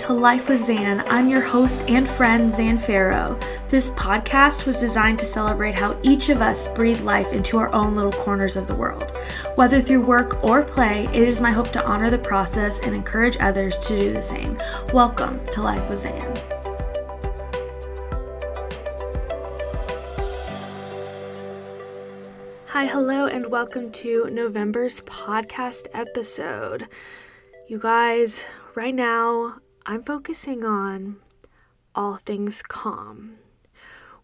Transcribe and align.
To 0.00 0.14
Life 0.14 0.48
with 0.48 0.64
Zan. 0.64 1.04
I'm 1.08 1.28
your 1.28 1.42
host 1.42 1.86
and 1.90 2.08
friend, 2.08 2.50
Zan 2.50 2.78
Farrow. 2.78 3.38
This 3.68 3.90
podcast 3.90 4.64
was 4.64 4.80
designed 4.80 5.18
to 5.18 5.26
celebrate 5.26 5.74
how 5.74 5.98
each 6.02 6.30
of 6.30 6.40
us 6.40 6.68
breathe 6.68 7.02
life 7.02 7.34
into 7.34 7.58
our 7.58 7.70
own 7.74 7.94
little 7.94 8.10
corners 8.12 8.56
of 8.56 8.66
the 8.66 8.74
world. 8.74 9.14
Whether 9.56 9.82
through 9.82 10.00
work 10.00 10.42
or 10.42 10.62
play, 10.62 11.06
it 11.12 11.28
is 11.28 11.42
my 11.42 11.50
hope 11.50 11.70
to 11.72 11.84
honor 11.84 12.08
the 12.08 12.16
process 12.16 12.80
and 12.80 12.94
encourage 12.94 13.36
others 13.40 13.76
to 13.80 13.88
do 13.88 14.12
the 14.14 14.22
same. 14.22 14.56
Welcome 14.94 15.44
to 15.48 15.60
Life 15.60 15.86
with 15.90 15.98
Zan. 15.98 16.34
Hi, 22.68 22.86
hello, 22.86 23.26
and 23.26 23.50
welcome 23.50 23.92
to 23.92 24.30
November's 24.30 25.02
podcast 25.02 25.88
episode. 25.92 26.88
You 27.68 27.78
guys, 27.78 28.46
right 28.74 28.94
now 28.94 29.60
I'm 29.90 30.04
focusing 30.04 30.64
on 30.64 31.16
all 31.96 32.18
things 32.24 32.62
calm. 32.62 33.38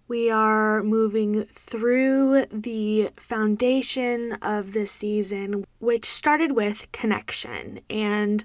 We 0.06 0.30
are 0.30 0.80
moving 0.84 1.42
through 1.46 2.46
the 2.52 3.10
foundation 3.16 4.34
of 4.34 4.74
this 4.74 4.92
season, 4.92 5.66
which 5.80 6.04
started 6.04 6.52
with 6.52 6.92
connection 6.92 7.80
and 7.90 8.44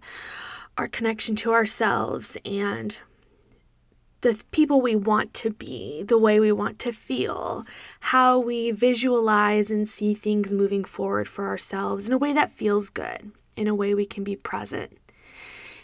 our 0.80 0.88
connection 0.88 1.36
to 1.36 1.54
ourselves 1.54 2.40
and 2.44 2.98
the 4.22 4.42
people 4.50 4.82
we 4.82 4.96
want 4.96 5.36
to 5.36 5.52
be, 5.52 6.02
the 6.02 6.18
way 6.18 6.40
we 6.40 6.52
want 6.52 6.80
to 6.80 6.92
feel, 6.92 7.68
how 8.00 8.40
we 8.40 8.72
visualize 8.72 9.70
and 9.70 9.88
see 9.88 10.16
things 10.16 10.56
moving 10.56 10.84
forward 10.84 11.28
for 11.28 11.48
ourselves 11.48 12.08
in 12.08 12.14
a 12.14 12.18
way 12.18 12.34
that 12.34 12.50
feels 12.50 12.90
good, 12.90 13.32
in 13.56 13.68
a 13.68 13.76
way 13.76 13.94
we 13.94 14.08
can 14.08 14.24
be 14.24 14.36
present. 14.36 14.98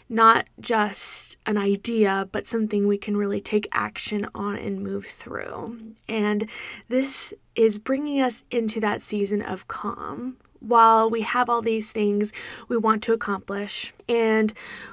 Not 0.08 0.46
just 0.58 1.38
an 1.44 1.58
idea, 1.58 2.28
but 2.32 2.46
something 2.46 2.86
we 2.86 2.96
can 2.96 3.16
really 3.16 3.40
take 3.40 3.68
action 3.72 4.26
on 4.34 4.56
and 4.56 4.82
move 4.82 5.04
through. 5.06 5.94
And 6.08 6.48
this 6.88 7.34
is 7.54 7.78
bringing 7.78 8.20
us 8.20 8.44
into 8.50 8.80
that 8.80 9.02
season 9.02 9.42
of 9.42 9.68
calm, 9.68 10.38
while 10.60 11.08
we 11.08 11.22
have 11.22 11.48
all 11.48 11.62
these 11.62 11.92
things 11.92 12.32
we 12.68 12.76
want 12.76 13.02
to 13.04 13.12
accomplish 13.12 13.92
and 14.08 14.52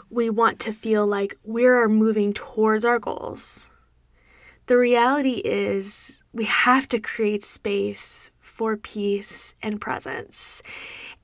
we 0.09 0.30
want 0.30 0.59
to 0.59 0.72
feel 0.72 1.07
like 1.07 1.38
we're 1.44 1.88
moving 1.88 2.33
towards 2.33 2.85
our 2.85 3.00
goals, 3.00 3.69
the 4.67 4.77
reality 4.77 5.41
is 5.45 6.22
we 6.33 6.44
have 6.45 6.88
to 6.89 7.00
create 7.00 7.44
space 7.44 8.31
for 8.39 8.77
peace 8.77 9.55
and 9.61 9.81
presence. 9.81 10.61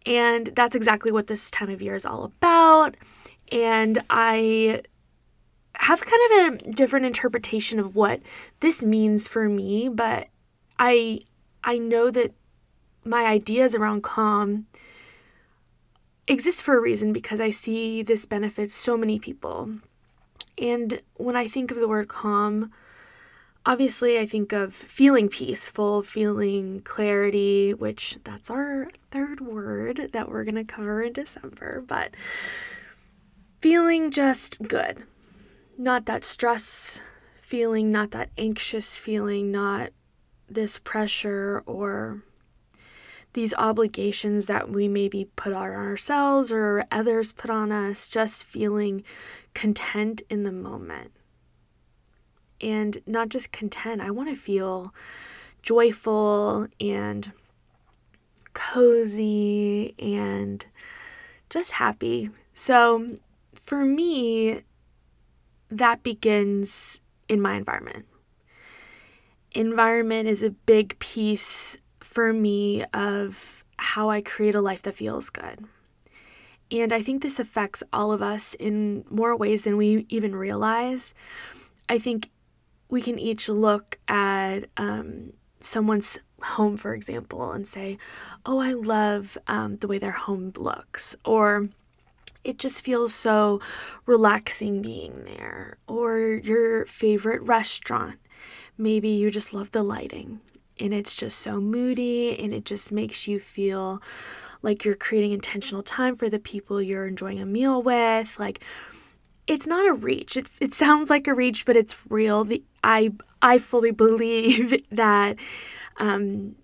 And 0.05 0.47
that's 0.55 0.75
exactly 0.75 1.11
what 1.11 1.27
this 1.27 1.51
time 1.51 1.69
of 1.69 1.81
year 1.81 1.95
is 1.95 2.05
all 2.05 2.23
about. 2.23 2.95
And 3.51 4.01
I 4.09 4.83
have 5.75 6.05
kind 6.05 6.21
of 6.31 6.53
a 6.53 6.71
different 6.71 7.05
interpretation 7.05 7.79
of 7.79 7.95
what 7.95 8.21
this 8.59 8.83
means 8.83 9.27
for 9.27 9.49
me, 9.49 9.89
but 9.89 10.27
I 10.79 11.21
I 11.63 11.77
know 11.77 12.11
that 12.11 12.33
my 13.03 13.25
ideas 13.25 13.75
around 13.75 14.03
calm 14.03 14.67
exist 16.27 16.63
for 16.63 16.77
a 16.77 16.81
reason 16.81 17.13
because 17.13 17.39
I 17.39 17.49
see 17.49 18.01
this 18.01 18.25
benefits 18.25 18.73
so 18.73 18.95
many 18.95 19.19
people. 19.19 19.69
And 20.57 21.01
when 21.15 21.35
I 21.35 21.47
think 21.47 21.71
of 21.71 21.77
the 21.77 21.87
word 21.87 22.07
calm, 22.07 22.71
obviously 23.65 24.19
I 24.19 24.25
think 24.25 24.53
of 24.53 24.73
feeling 24.73 25.29
peaceful, 25.29 26.01
feeling 26.01 26.81
clarity, 26.81 27.73
which 27.73 28.17
that's 28.23 28.49
our 28.49 28.89
third 29.11 29.41
word 29.41 30.09
that 30.13 30.29
we're 30.29 30.43
going 30.43 30.55
to 30.55 30.63
cover 30.63 31.01
in 31.01 31.13
December, 31.13 31.83
but 31.85 32.13
feeling 33.61 34.09
just 34.09 34.63
good. 34.67 35.03
Not 35.77 36.05
that 36.07 36.23
stress 36.23 36.99
feeling, 37.41 37.91
not 37.91 38.11
that 38.11 38.29
anxious 38.37 38.97
feeling, 38.97 39.51
not 39.51 39.91
this 40.49 40.79
pressure 40.79 41.63
or 41.65 42.23
these 43.33 43.53
obligations 43.53 44.47
that 44.47 44.69
we 44.69 44.87
maybe 44.87 45.29
put 45.35 45.53
on 45.53 45.69
ourselves 45.69 46.51
or 46.51 46.85
others 46.91 47.31
put 47.31 47.49
on 47.49 47.71
us, 47.71 48.07
just 48.07 48.43
feeling 48.43 49.03
content 49.53 50.23
in 50.29 50.43
the 50.43 50.51
moment. 50.51 51.11
And 52.59 52.97
not 53.05 53.29
just 53.29 53.51
content, 53.51 54.01
I 54.01 54.11
want 54.11 54.29
to 54.29 54.35
feel 54.35 54.93
joyful 55.61 56.67
and 56.79 57.31
cozy 58.53 59.95
and 59.97 60.65
just 61.49 61.73
happy. 61.73 62.31
So 62.53 63.17
for 63.71 63.85
me, 63.85 64.63
that 65.69 66.03
begins 66.03 66.99
in 67.29 67.39
my 67.39 67.55
environment. 67.55 68.05
Environment 69.53 70.27
is 70.27 70.43
a 70.43 70.49
big 70.49 70.99
piece 70.99 71.77
for 72.01 72.33
me 72.33 72.83
of 72.93 73.63
how 73.77 74.09
I 74.09 74.19
create 74.19 74.55
a 74.55 74.59
life 74.59 74.81
that 74.81 74.95
feels 74.95 75.29
good. 75.29 75.63
And 76.69 76.91
I 76.91 77.01
think 77.01 77.21
this 77.21 77.39
affects 77.39 77.81
all 77.93 78.11
of 78.11 78.21
us 78.21 78.55
in 78.55 79.05
more 79.09 79.37
ways 79.37 79.63
than 79.63 79.77
we 79.77 80.05
even 80.09 80.35
realize. 80.35 81.13
I 81.87 81.97
think 81.97 82.29
we 82.89 83.01
can 83.01 83.17
each 83.17 83.47
look 83.47 83.99
at 84.09 84.65
um, 84.75 85.31
someone's 85.61 86.19
home, 86.41 86.75
for 86.75 86.93
example, 86.93 87.53
and 87.53 87.65
say, 87.65 87.97
Oh, 88.45 88.59
I 88.59 88.73
love 88.73 89.37
um, 89.47 89.77
the 89.77 89.87
way 89.87 89.97
their 89.97 90.11
home 90.11 90.51
looks. 90.57 91.15
Or 91.23 91.69
it 92.43 92.57
just 92.57 92.83
feels 92.83 93.13
so 93.13 93.59
relaxing 94.05 94.81
being 94.81 95.25
there. 95.25 95.77
Or 95.87 96.19
your 96.43 96.85
favorite 96.85 97.41
restaurant. 97.43 98.19
Maybe 98.77 99.09
you 99.09 99.29
just 99.29 99.53
love 99.53 99.71
the 99.71 99.83
lighting 99.83 100.39
and 100.81 100.93
it's 100.93 101.15
just 101.15 101.39
so 101.39 101.61
moody 101.61 102.37
and 102.37 102.53
it 102.53 102.65
just 102.65 102.91
makes 102.91 103.27
you 103.27 103.39
feel 103.39 104.01
like 104.63 104.83
you're 104.83 104.95
creating 104.95 105.31
intentional 105.31 105.83
time 105.83 106.15
for 106.15 106.29
the 106.29 106.39
people 106.39 106.81
you're 106.81 107.07
enjoying 107.07 107.39
a 107.39 107.45
meal 107.45 107.81
with 107.81 108.37
like 108.39 108.61
it's 109.47 109.67
not 109.67 109.87
a 109.87 109.93
reach 109.93 110.35
it, 110.35 110.47
it 110.59 110.73
sounds 110.73 111.09
like 111.09 111.27
a 111.27 111.33
reach 111.33 111.65
but 111.65 111.75
it's 111.75 111.95
real 112.09 112.43
the 112.43 112.63
i 112.83 113.11
i 113.41 113.57
fully 113.57 113.91
believe 114.05 114.75
that 114.91 115.37
um 115.97 116.55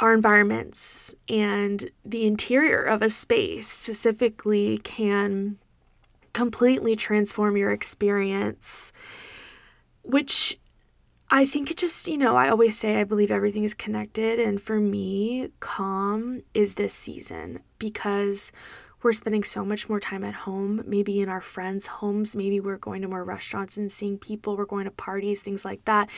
our 0.00 0.12
environments 0.12 1.14
and 1.28 1.90
the 2.04 2.26
interior 2.26 2.82
of 2.82 3.02
a 3.02 3.10
space 3.10 3.68
specifically 3.68 4.78
can 4.78 5.58
completely 6.32 6.94
transform 6.94 7.56
your 7.56 7.70
experience 7.70 8.92
which 10.06 10.58
I 11.28 11.44
think 11.44 11.70
it 11.70 11.76
just, 11.76 12.06
you 12.06 12.16
know, 12.16 12.36
I 12.36 12.48
always 12.48 12.78
say 12.78 13.00
I 13.00 13.04
believe 13.04 13.30
everything 13.32 13.64
is 13.64 13.74
connected. 13.74 14.38
And 14.38 14.60
for 14.60 14.78
me, 14.78 15.48
calm 15.58 16.42
is 16.54 16.74
this 16.74 16.94
season 16.94 17.60
because 17.78 18.52
we're 19.02 19.12
spending 19.12 19.42
so 19.42 19.64
much 19.64 19.88
more 19.88 20.00
time 20.00 20.22
at 20.24 20.34
home, 20.34 20.82
maybe 20.86 21.20
in 21.20 21.28
our 21.28 21.40
friends' 21.40 21.86
homes. 21.86 22.36
Maybe 22.36 22.60
we're 22.60 22.78
going 22.78 23.02
to 23.02 23.08
more 23.08 23.24
restaurants 23.24 23.76
and 23.76 23.90
seeing 23.90 24.18
people, 24.18 24.56
we're 24.56 24.64
going 24.64 24.84
to 24.84 24.90
parties, 24.92 25.42
things 25.42 25.64
like 25.64 25.84
that. 25.84 26.08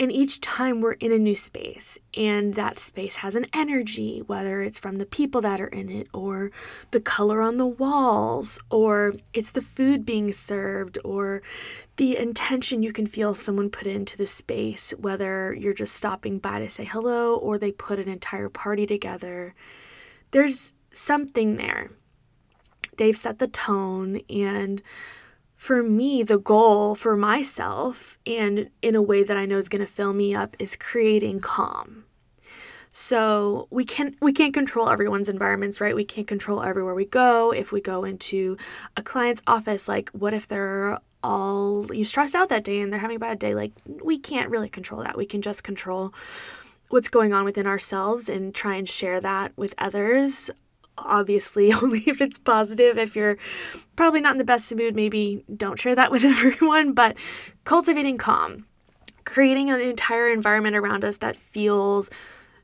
And 0.00 0.10
each 0.10 0.40
time 0.40 0.80
we're 0.80 0.92
in 0.92 1.12
a 1.12 1.18
new 1.18 1.36
space, 1.36 1.98
and 2.16 2.54
that 2.54 2.78
space 2.78 3.16
has 3.16 3.36
an 3.36 3.46
energy, 3.52 4.20
whether 4.20 4.62
it's 4.62 4.78
from 4.78 4.96
the 4.96 5.06
people 5.06 5.40
that 5.42 5.60
are 5.60 5.68
in 5.68 5.90
it, 5.90 6.08
or 6.14 6.50
the 6.90 7.00
color 7.00 7.40
on 7.40 7.58
the 7.58 7.66
walls, 7.66 8.58
or 8.70 9.14
it's 9.34 9.50
the 9.50 9.62
food 9.62 10.04
being 10.06 10.32
served, 10.32 10.98
or 11.04 11.42
the 11.96 12.16
intention 12.16 12.82
you 12.82 12.92
can 12.92 13.06
feel 13.06 13.34
someone 13.34 13.70
put 13.70 13.86
into 13.86 14.16
the 14.16 14.26
space, 14.26 14.92
whether 14.98 15.54
you're 15.54 15.74
just 15.74 15.94
stopping 15.94 16.38
by 16.38 16.58
to 16.58 16.70
say 16.70 16.84
hello 16.84 17.36
or 17.36 17.58
they 17.58 17.70
put 17.70 17.98
an 17.98 18.08
entire 18.08 18.48
party 18.48 18.86
together. 18.86 19.54
There's 20.30 20.72
something 20.92 21.56
there. 21.56 21.90
They've 22.96 23.16
set 23.16 23.38
the 23.38 23.48
tone 23.48 24.20
and 24.28 24.82
for 25.62 25.80
me, 25.80 26.24
the 26.24 26.40
goal 26.40 26.96
for 26.96 27.16
myself, 27.16 28.18
and 28.26 28.68
in 28.82 28.96
a 28.96 29.00
way 29.00 29.22
that 29.22 29.36
I 29.36 29.46
know 29.46 29.58
is 29.58 29.68
going 29.68 29.86
to 29.86 29.86
fill 29.86 30.12
me 30.12 30.34
up, 30.34 30.56
is 30.58 30.74
creating 30.74 31.38
calm. 31.38 32.02
So 32.90 33.68
we 33.70 33.84
can't 33.84 34.16
we 34.20 34.32
can't 34.32 34.52
control 34.52 34.88
everyone's 34.88 35.28
environments, 35.28 35.80
right? 35.80 35.94
We 35.94 36.04
can't 36.04 36.26
control 36.26 36.64
everywhere 36.64 36.96
we 36.96 37.04
go. 37.04 37.52
If 37.52 37.70
we 37.70 37.80
go 37.80 38.02
into 38.02 38.56
a 38.96 39.04
client's 39.04 39.40
office, 39.46 39.86
like 39.86 40.10
what 40.10 40.34
if 40.34 40.48
they're 40.48 40.98
all 41.22 41.86
you 41.94 42.02
stressed 42.02 42.34
out 42.34 42.48
that 42.48 42.64
day 42.64 42.80
and 42.80 42.92
they're 42.92 42.98
having 42.98 43.18
a 43.18 43.20
bad 43.20 43.38
day? 43.38 43.54
Like 43.54 43.70
we 43.86 44.18
can't 44.18 44.50
really 44.50 44.68
control 44.68 45.04
that. 45.04 45.16
We 45.16 45.26
can 45.26 45.42
just 45.42 45.62
control 45.62 46.12
what's 46.88 47.08
going 47.08 47.32
on 47.32 47.44
within 47.44 47.68
ourselves 47.68 48.28
and 48.28 48.52
try 48.52 48.74
and 48.74 48.88
share 48.88 49.20
that 49.20 49.52
with 49.56 49.76
others 49.78 50.50
obviously 50.98 51.72
only 51.82 52.02
if 52.06 52.20
it's 52.20 52.38
positive. 52.38 52.98
If 52.98 53.16
you're 53.16 53.38
probably 53.96 54.20
not 54.20 54.32
in 54.32 54.38
the 54.38 54.44
best 54.44 54.74
mood, 54.74 54.94
maybe 54.94 55.44
don't 55.54 55.78
share 55.78 55.94
that 55.94 56.10
with 56.10 56.24
everyone, 56.24 56.92
but 56.92 57.16
cultivating 57.64 58.18
calm, 58.18 58.66
creating 59.24 59.70
an 59.70 59.80
entire 59.80 60.30
environment 60.30 60.76
around 60.76 61.04
us 61.04 61.18
that 61.18 61.36
feels 61.36 62.10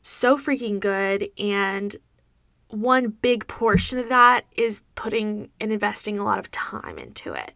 so 0.02 0.38
freaking 0.38 0.80
good 0.80 1.28
and 1.38 1.96
one 2.68 3.08
big 3.08 3.46
portion 3.46 3.98
of 3.98 4.08
that 4.10 4.44
is 4.56 4.82
putting 4.94 5.48
and 5.60 5.72
investing 5.72 6.18
a 6.18 6.24
lot 6.24 6.38
of 6.38 6.50
time 6.50 6.98
into 6.98 7.32
it. 7.32 7.52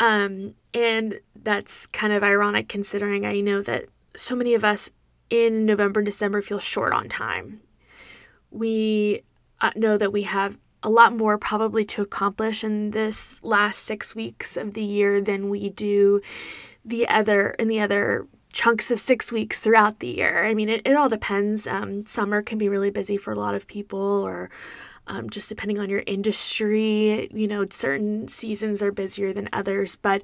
Um, 0.00 0.54
and 0.74 1.20
that's 1.42 1.86
kind 1.86 2.12
of 2.12 2.24
ironic 2.24 2.68
considering 2.68 3.26
I 3.26 3.40
know 3.40 3.62
that 3.62 3.86
so 4.16 4.34
many 4.34 4.54
of 4.54 4.64
us 4.64 4.90
in 5.30 5.64
November 5.64 6.00
and 6.00 6.06
December 6.06 6.42
feel 6.42 6.58
short 6.58 6.92
on 6.92 7.08
time. 7.08 7.60
We 8.50 9.22
know 9.76 9.96
that 9.96 10.12
we 10.12 10.22
have 10.22 10.58
a 10.82 10.90
lot 10.90 11.16
more 11.16 11.38
probably 11.38 11.84
to 11.84 12.02
accomplish 12.02 12.64
in 12.64 12.90
this 12.90 13.42
last 13.42 13.80
six 13.80 14.14
weeks 14.14 14.56
of 14.56 14.74
the 14.74 14.82
year 14.82 15.20
than 15.20 15.48
we 15.48 15.68
do 15.68 16.20
the 16.84 17.08
other 17.08 17.50
in 17.50 17.68
the 17.68 17.80
other 17.80 18.26
chunks 18.52 18.90
of 18.90 19.00
six 19.00 19.32
weeks 19.32 19.60
throughout 19.60 20.00
the 20.00 20.08
year. 20.08 20.44
I 20.44 20.54
mean, 20.54 20.68
it, 20.68 20.82
it 20.84 20.94
all 20.94 21.08
depends. 21.08 21.66
Um, 21.66 22.06
summer 22.06 22.42
can 22.42 22.58
be 22.58 22.68
really 22.68 22.90
busy 22.90 23.16
for 23.16 23.32
a 23.32 23.38
lot 23.38 23.54
of 23.54 23.66
people, 23.66 23.98
or 23.98 24.50
um, 25.06 25.30
just 25.30 25.48
depending 25.48 25.78
on 25.78 25.88
your 25.88 26.02
industry. 26.06 27.30
You 27.32 27.48
know, 27.48 27.66
certain 27.70 28.28
seasons 28.28 28.82
are 28.82 28.92
busier 28.92 29.32
than 29.32 29.48
others, 29.52 29.96
but 29.96 30.22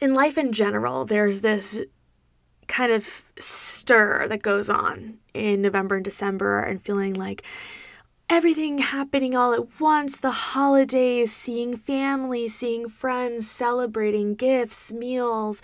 in 0.00 0.14
life 0.14 0.36
in 0.36 0.52
general, 0.52 1.04
there's 1.04 1.42
this 1.42 1.80
kind 2.66 2.92
of 2.92 3.24
stir 3.38 4.26
that 4.28 4.42
goes 4.42 4.70
on 4.70 5.18
in 5.34 5.62
November 5.62 5.96
and 5.96 6.04
December, 6.04 6.60
and 6.60 6.82
feeling 6.82 7.14
like 7.14 7.42
everything 8.32 8.78
happening 8.78 9.36
all 9.36 9.52
at 9.52 9.78
once 9.78 10.16
the 10.16 10.30
holidays, 10.30 11.30
seeing 11.30 11.76
family, 11.76 12.48
seeing 12.48 12.88
friends, 12.88 13.48
celebrating 13.48 14.34
gifts, 14.34 14.90
meals. 14.90 15.60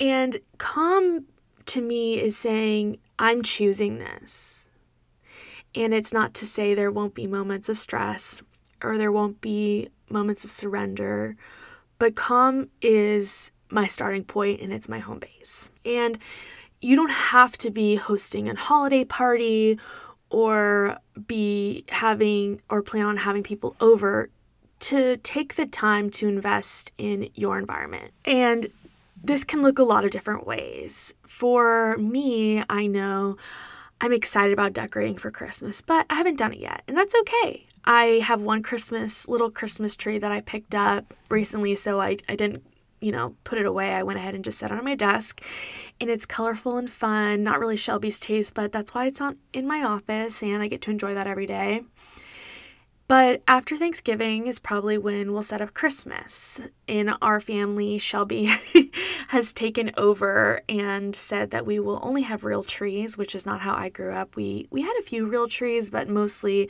And 0.00 0.38
calm 0.56 1.26
to 1.66 1.82
me 1.82 2.18
is 2.18 2.38
saying, 2.38 2.96
I'm 3.18 3.42
choosing 3.42 3.98
this. 3.98 4.70
And 5.74 5.92
it's 5.92 6.10
not 6.10 6.32
to 6.34 6.46
say 6.46 6.72
there 6.72 6.90
won't 6.90 7.14
be 7.14 7.26
moments 7.26 7.68
of 7.68 7.78
stress 7.78 8.40
or 8.82 8.96
there 8.96 9.12
won't 9.12 9.42
be 9.42 9.90
moments 10.08 10.46
of 10.46 10.50
surrender, 10.50 11.36
but 11.98 12.16
calm 12.16 12.70
is 12.80 13.52
my 13.68 13.86
starting 13.86 14.24
point 14.24 14.62
and 14.62 14.72
it's 14.72 14.88
my 14.88 15.00
home 15.00 15.18
base. 15.18 15.70
And 15.84 16.18
you 16.80 16.96
don't 16.96 17.10
have 17.10 17.58
to 17.58 17.70
be 17.70 17.96
hosting 17.96 18.48
a 18.48 18.56
holiday 18.56 19.04
party 19.04 19.78
or 20.30 20.98
be 21.26 21.84
having 21.88 22.60
or 22.68 22.82
plan 22.82 23.06
on 23.06 23.16
having 23.18 23.42
people 23.42 23.76
over 23.80 24.30
to 24.80 25.16
take 25.18 25.56
the 25.56 25.66
time 25.66 26.10
to 26.10 26.28
invest 26.28 26.92
in 26.98 27.28
your 27.34 27.58
environment. 27.58 28.12
And 28.24 28.68
this 29.22 29.44
can 29.44 29.62
look 29.62 29.78
a 29.78 29.84
lot 29.84 30.04
of 30.04 30.10
different 30.10 30.46
ways. 30.46 31.14
For 31.26 31.96
me, 31.98 32.62
I 32.70 32.86
know 32.86 33.36
I'm 34.00 34.12
excited 34.12 34.52
about 34.52 34.72
decorating 34.72 35.16
for 35.16 35.30
Christmas, 35.30 35.82
but 35.82 36.06
I 36.08 36.14
haven't 36.14 36.38
done 36.38 36.52
it 36.52 36.60
yet, 36.60 36.82
and 36.86 36.96
that's 36.96 37.14
okay. 37.22 37.66
I 37.84 38.20
have 38.22 38.40
one 38.40 38.62
Christmas, 38.62 39.26
little 39.26 39.50
Christmas 39.50 39.96
tree 39.96 40.18
that 40.18 40.30
I 40.30 40.40
picked 40.40 40.74
up 40.74 41.14
recently, 41.28 41.74
so 41.74 42.00
I, 42.00 42.18
I 42.28 42.36
didn't 42.36 42.64
you 43.00 43.12
know, 43.12 43.36
put 43.44 43.58
it 43.58 43.66
away. 43.66 43.94
I 43.94 44.02
went 44.02 44.18
ahead 44.18 44.34
and 44.34 44.44
just 44.44 44.58
set 44.58 44.70
it 44.70 44.78
on 44.78 44.84
my 44.84 44.94
desk. 44.94 45.42
And 46.00 46.10
it's 46.10 46.26
colorful 46.26 46.76
and 46.76 46.90
fun, 46.90 47.42
not 47.42 47.60
really 47.60 47.76
Shelby's 47.76 48.20
taste, 48.20 48.54
but 48.54 48.72
that's 48.72 48.94
why 48.94 49.06
it's 49.06 49.20
on 49.20 49.36
in 49.52 49.66
my 49.66 49.82
office 49.82 50.42
and 50.42 50.62
I 50.62 50.68
get 50.68 50.82
to 50.82 50.90
enjoy 50.90 51.14
that 51.14 51.26
every 51.26 51.46
day. 51.46 51.82
But 53.08 53.42
after 53.48 53.74
Thanksgiving 53.74 54.46
is 54.48 54.58
probably 54.58 54.98
when 54.98 55.32
we'll 55.32 55.40
set 55.40 55.62
up 55.62 55.72
Christmas. 55.72 56.60
In 56.86 57.08
our 57.22 57.40
family, 57.40 57.96
Shelby 57.96 58.52
has 59.28 59.54
taken 59.54 59.92
over 59.96 60.60
and 60.68 61.16
said 61.16 61.50
that 61.50 61.64
we 61.64 61.80
will 61.80 62.00
only 62.02 62.20
have 62.22 62.44
real 62.44 62.62
trees, 62.62 63.16
which 63.16 63.34
is 63.34 63.46
not 63.46 63.62
how 63.62 63.74
I 63.74 63.88
grew 63.88 64.12
up. 64.12 64.36
We 64.36 64.68
we 64.70 64.82
had 64.82 64.94
a 64.98 65.02
few 65.02 65.26
real 65.26 65.48
trees, 65.48 65.88
but 65.88 66.06
mostly 66.06 66.68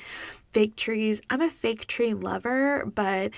fake 0.52 0.76
trees. 0.76 1.20
I'm 1.28 1.40
a 1.40 1.50
fake 1.50 1.88
tree 1.88 2.14
lover, 2.14 2.84
but 2.86 3.32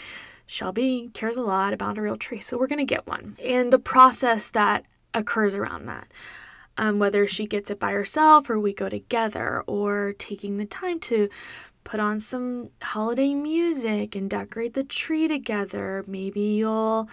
Shelby 0.51 1.11
cares 1.15 1.37
a 1.37 1.43
lot 1.43 1.73
about 1.73 1.97
a 1.97 2.03
real 2.03 2.17
tree, 2.17 2.41
so 2.41 2.59
we're 2.59 2.67
going 2.67 2.81
to 2.81 2.85
get 2.85 3.07
one. 3.07 3.37
And 3.41 3.73
the 3.73 3.79
process 3.79 4.51
that 4.51 4.85
occurs 5.15 5.55
around 5.55 5.87
that, 5.87 6.09
um, 6.77 6.99
whether 6.99 7.25
she 7.29 7.47
gets 7.47 7.71
it 7.71 7.79
by 7.79 7.93
herself 7.93 8.51
or 8.51 8.59
we 8.59 8.73
go 8.73 8.89
together, 8.89 9.63
or 9.69 10.13
taking 10.19 10.57
the 10.57 10.65
time 10.65 10.99
to 11.01 11.29
put 11.85 12.01
on 12.01 12.19
some 12.19 12.71
holiday 12.83 13.33
music 13.33 14.17
and 14.17 14.29
decorate 14.29 14.75
the 14.75 14.83
tree 14.83 15.29
together. 15.29 16.03
Maybe 16.09 16.41
you'll 16.41 17.09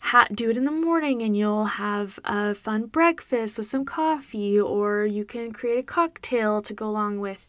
ha- 0.00 0.28
do 0.30 0.50
it 0.50 0.58
in 0.58 0.64
the 0.64 0.70
morning 0.70 1.22
and 1.22 1.34
you'll 1.34 1.64
have 1.64 2.18
a 2.26 2.54
fun 2.54 2.88
breakfast 2.88 3.56
with 3.56 3.68
some 3.68 3.86
coffee, 3.86 4.60
or 4.60 5.06
you 5.06 5.24
can 5.24 5.50
create 5.50 5.78
a 5.78 5.82
cocktail 5.82 6.60
to 6.60 6.74
go 6.74 6.86
along 6.86 7.20
with 7.20 7.46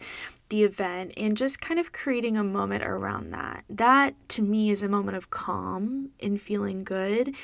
the 0.50 0.64
event 0.64 1.14
and 1.18 1.36
just 1.36 1.62
kind 1.62 1.80
of 1.80 1.92
creating 1.92 2.38
a 2.38 2.44
moment 2.44 2.84
around 2.84 3.32
that. 3.32 3.64
That 3.70 4.16
to 4.30 4.42
me 4.42 4.70
is 4.70 4.84
a 4.84 4.88
moment 4.88 5.18
of 5.18 5.30
calm 5.30 6.10
and 6.20 6.40
feeling 6.40 6.84
good 6.84 7.36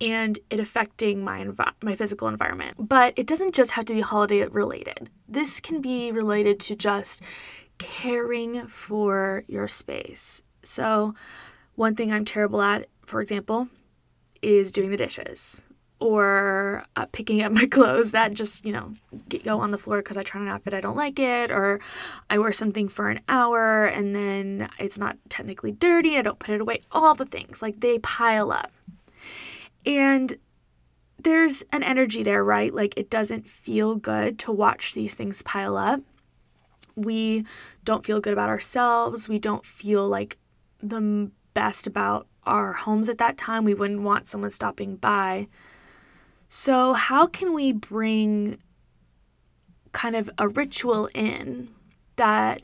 and 0.00 0.38
it 0.48 0.58
affecting 0.58 1.22
my 1.22 1.44
env- 1.44 1.74
my 1.82 1.94
physical 1.94 2.28
environment. 2.28 2.76
But 2.78 3.12
it 3.16 3.26
doesn't 3.26 3.54
just 3.54 3.72
have 3.72 3.84
to 3.86 3.94
be 3.94 4.00
holiday 4.00 4.46
related. 4.46 5.10
This 5.28 5.60
can 5.60 5.80
be 5.80 6.10
related 6.10 6.58
to 6.60 6.76
just 6.76 7.22
caring 7.78 8.66
for 8.66 9.44
your 9.46 9.68
space. 9.68 10.42
So, 10.62 11.14
one 11.74 11.94
thing 11.94 12.12
I'm 12.12 12.24
terrible 12.24 12.60
at, 12.62 12.88
for 13.06 13.20
example, 13.20 13.68
is 14.42 14.72
doing 14.72 14.90
the 14.90 14.96
dishes 14.96 15.64
or 16.00 16.84
uh, 16.96 17.06
picking 17.12 17.42
up 17.42 17.52
my 17.60 17.66
clothes 17.66 18.10
that 18.10 18.34
just, 18.34 18.64
you 18.64 18.72
know, 18.72 18.94
get, 19.28 19.44
go 19.44 19.60
on 19.60 19.70
the 19.70 19.78
floor 19.78 19.98
because 19.98 20.16
I 20.16 20.22
try 20.22 20.40
an 20.40 20.48
outfit 20.48 20.74
I 20.74 20.80
don't 20.80 20.96
like 20.96 21.18
it, 21.18 21.50
or 21.50 21.80
I 22.28 22.38
wear 22.38 22.52
something 22.52 22.88
for 22.88 23.10
an 23.10 23.20
hour 23.28 23.84
and 23.84 24.14
then 24.14 24.68
it's 24.78 24.98
not 24.98 25.16
technically 25.28 25.72
dirty, 25.72 26.16
I 26.16 26.22
don't 26.22 26.38
put 26.38 26.54
it 26.54 26.60
away, 26.60 26.80
all 26.90 27.14
the 27.14 27.26
things. 27.26 27.62
Like 27.62 27.80
they 27.80 27.98
pile 27.98 28.50
up. 28.50 28.72
And 29.86 30.36
there's 31.22 31.62
an 31.72 31.82
energy 31.82 32.22
there, 32.22 32.42
right? 32.42 32.74
Like 32.74 32.94
it 32.96 33.10
doesn't 33.10 33.46
feel 33.46 33.96
good 33.96 34.38
to 34.40 34.52
watch 34.52 34.94
these 34.94 35.14
things 35.14 35.42
pile 35.42 35.76
up. 35.76 36.00
We 36.96 37.44
don't 37.84 38.04
feel 38.04 38.20
good 38.20 38.32
about 38.32 38.48
ourselves. 38.48 39.28
We 39.28 39.38
don't 39.38 39.64
feel 39.64 40.06
like 40.08 40.38
the 40.82 41.30
best 41.54 41.86
about 41.86 42.26
our 42.44 42.72
homes 42.72 43.08
at 43.08 43.18
that 43.18 43.38
time. 43.38 43.64
We 43.64 43.74
wouldn't 43.74 44.02
want 44.02 44.28
someone 44.28 44.50
stopping 44.50 44.96
by 44.96 45.48
so, 46.52 46.94
how 46.94 47.28
can 47.28 47.54
we 47.54 47.72
bring 47.72 48.58
kind 49.92 50.16
of 50.16 50.28
a 50.36 50.48
ritual 50.48 51.08
in 51.14 51.68
that 52.16 52.60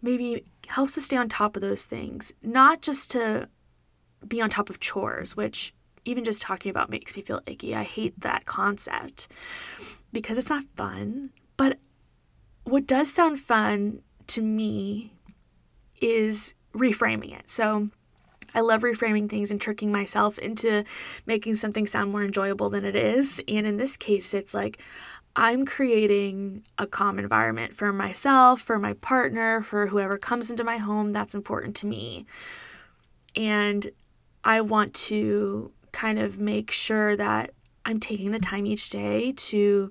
maybe 0.00 0.44
helps 0.68 0.96
us 0.96 1.06
stay 1.06 1.16
on 1.16 1.28
top 1.28 1.56
of 1.56 1.60
those 1.60 1.84
things, 1.84 2.32
not 2.40 2.82
just 2.82 3.10
to 3.10 3.48
be 4.28 4.40
on 4.40 4.48
top 4.48 4.70
of 4.70 4.78
chores, 4.78 5.36
which 5.36 5.74
even 6.04 6.22
just 6.22 6.40
talking 6.40 6.70
about 6.70 6.88
makes 6.88 7.16
me 7.16 7.22
feel 7.22 7.40
icky. 7.46 7.74
I 7.74 7.82
hate 7.82 8.20
that 8.20 8.46
concept 8.46 9.26
because 10.12 10.38
it's 10.38 10.48
not 10.48 10.62
fun. 10.76 11.30
But 11.56 11.78
what 12.62 12.86
does 12.86 13.12
sound 13.12 13.40
fun 13.40 14.02
to 14.28 14.40
me 14.40 15.14
is 16.00 16.54
reframing 16.72 17.36
it. 17.36 17.50
So, 17.50 17.88
I 18.54 18.60
love 18.60 18.82
reframing 18.82 19.28
things 19.28 19.50
and 19.50 19.60
tricking 19.60 19.92
myself 19.92 20.38
into 20.38 20.84
making 21.26 21.54
something 21.56 21.86
sound 21.86 22.12
more 22.12 22.24
enjoyable 22.24 22.70
than 22.70 22.84
it 22.84 22.96
is. 22.96 23.40
And 23.48 23.66
in 23.66 23.76
this 23.76 23.96
case, 23.96 24.34
it's 24.34 24.54
like 24.54 24.78
I'm 25.36 25.64
creating 25.64 26.64
a 26.78 26.86
calm 26.86 27.18
environment 27.18 27.76
for 27.76 27.92
myself, 27.92 28.60
for 28.60 28.78
my 28.78 28.94
partner, 28.94 29.62
for 29.62 29.86
whoever 29.86 30.18
comes 30.18 30.50
into 30.50 30.64
my 30.64 30.78
home. 30.78 31.12
That's 31.12 31.34
important 31.34 31.76
to 31.76 31.86
me. 31.86 32.26
And 33.36 33.88
I 34.42 34.60
want 34.60 34.94
to 34.94 35.72
kind 35.92 36.18
of 36.18 36.38
make 36.38 36.70
sure 36.70 37.16
that 37.16 37.52
I'm 37.84 38.00
taking 38.00 38.32
the 38.32 38.38
time 38.38 38.66
each 38.66 38.90
day 38.90 39.32
to 39.32 39.90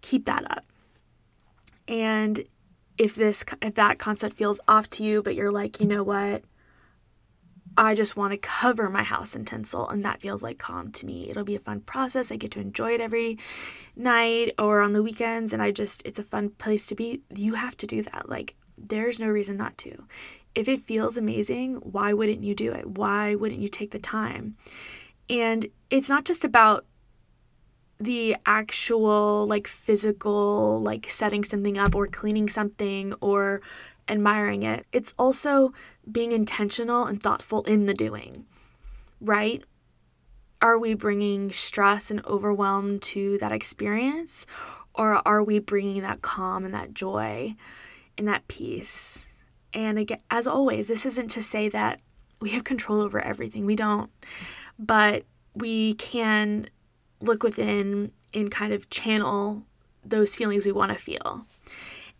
keep 0.00 0.24
that 0.26 0.50
up. 0.50 0.64
And 1.86 2.44
if 2.96 3.14
this 3.14 3.44
if 3.62 3.74
that 3.74 3.98
concept 3.98 4.36
feels 4.36 4.60
off 4.66 4.90
to 4.90 5.04
you, 5.04 5.22
but 5.22 5.34
you're 5.34 5.52
like, 5.52 5.80
you 5.80 5.86
know 5.86 6.02
what? 6.02 6.42
I 7.78 7.94
just 7.94 8.16
want 8.16 8.32
to 8.32 8.38
cover 8.38 8.90
my 8.90 9.04
house 9.04 9.36
in 9.36 9.44
tinsel, 9.44 9.88
and 9.88 10.04
that 10.04 10.20
feels 10.20 10.42
like 10.42 10.58
calm 10.58 10.90
to 10.90 11.06
me. 11.06 11.30
It'll 11.30 11.44
be 11.44 11.54
a 11.54 11.60
fun 11.60 11.80
process. 11.82 12.32
I 12.32 12.36
get 12.36 12.50
to 12.50 12.60
enjoy 12.60 12.94
it 12.94 13.00
every 13.00 13.38
night 13.94 14.52
or 14.58 14.80
on 14.80 14.92
the 14.92 15.02
weekends, 15.02 15.52
and 15.52 15.62
I 15.62 15.70
just, 15.70 16.04
it's 16.04 16.18
a 16.18 16.24
fun 16.24 16.50
place 16.50 16.86
to 16.88 16.96
be. 16.96 17.22
You 17.32 17.54
have 17.54 17.76
to 17.76 17.86
do 17.86 18.02
that. 18.02 18.28
Like, 18.28 18.56
there's 18.76 19.20
no 19.20 19.28
reason 19.28 19.56
not 19.56 19.78
to. 19.78 20.04
If 20.56 20.66
it 20.66 20.80
feels 20.80 21.16
amazing, 21.16 21.76
why 21.76 22.12
wouldn't 22.12 22.42
you 22.42 22.52
do 22.52 22.72
it? 22.72 22.84
Why 22.84 23.36
wouldn't 23.36 23.60
you 23.60 23.68
take 23.68 23.92
the 23.92 24.00
time? 24.00 24.56
And 25.30 25.64
it's 25.88 26.08
not 26.08 26.24
just 26.24 26.44
about 26.44 26.84
the 28.00 28.34
actual, 28.44 29.46
like, 29.46 29.68
physical, 29.68 30.82
like, 30.82 31.08
setting 31.08 31.44
something 31.44 31.78
up 31.78 31.94
or 31.94 32.08
cleaning 32.08 32.48
something 32.48 33.14
or 33.20 33.60
admiring 34.08 34.64
it. 34.64 34.84
It's 34.90 35.14
also 35.16 35.72
being 36.10 36.32
intentional 36.32 37.04
and 37.04 37.22
thoughtful 37.22 37.62
in 37.64 37.86
the 37.86 37.94
doing, 37.94 38.46
right? 39.20 39.62
Are 40.60 40.78
we 40.78 40.94
bringing 40.94 41.52
stress 41.52 42.10
and 42.10 42.24
overwhelm 42.26 42.98
to 43.00 43.38
that 43.38 43.52
experience? 43.52 44.46
Or 44.94 45.26
are 45.26 45.42
we 45.42 45.60
bringing 45.60 46.02
that 46.02 46.22
calm 46.22 46.64
and 46.64 46.74
that 46.74 46.94
joy 46.94 47.54
and 48.16 48.26
that 48.26 48.48
peace? 48.48 49.28
And 49.72 49.98
again, 49.98 50.20
as 50.30 50.46
always, 50.46 50.88
this 50.88 51.06
isn't 51.06 51.28
to 51.28 51.42
say 51.42 51.68
that 51.68 52.00
we 52.40 52.50
have 52.50 52.64
control 52.64 53.00
over 53.00 53.20
everything. 53.20 53.66
We 53.66 53.76
don't. 53.76 54.10
But 54.78 55.24
we 55.54 55.94
can 55.94 56.68
look 57.20 57.42
within 57.42 58.12
and 58.34 58.50
kind 58.50 58.72
of 58.72 58.90
channel 58.90 59.64
those 60.04 60.34
feelings 60.34 60.66
we 60.66 60.72
want 60.72 60.92
to 60.92 60.98
feel. 60.98 61.46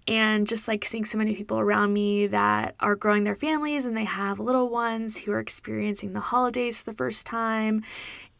And 0.09 0.47
just 0.47 0.67
like 0.67 0.85
seeing 0.85 1.05
so 1.05 1.19
many 1.19 1.35
people 1.35 1.61
around 1.61 1.93
me 1.93 2.27
that 2.29 2.75
are 2.81 2.97
growing 2.97 3.25
their 3.25 3.37
families 3.37 3.85
and 3.85 3.97
they 3.97 4.05
have 4.05 4.41
little 4.41 4.71
ones 4.71 5.19
who 5.19 5.33
are 5.33 5.39
experiencing 5.39 6.15
the 6.15 6.21
holidays 6.21 6.79
for 6.79 6.91
the 6.91 6.97
first 6.97 7.27
time 7.27 7.83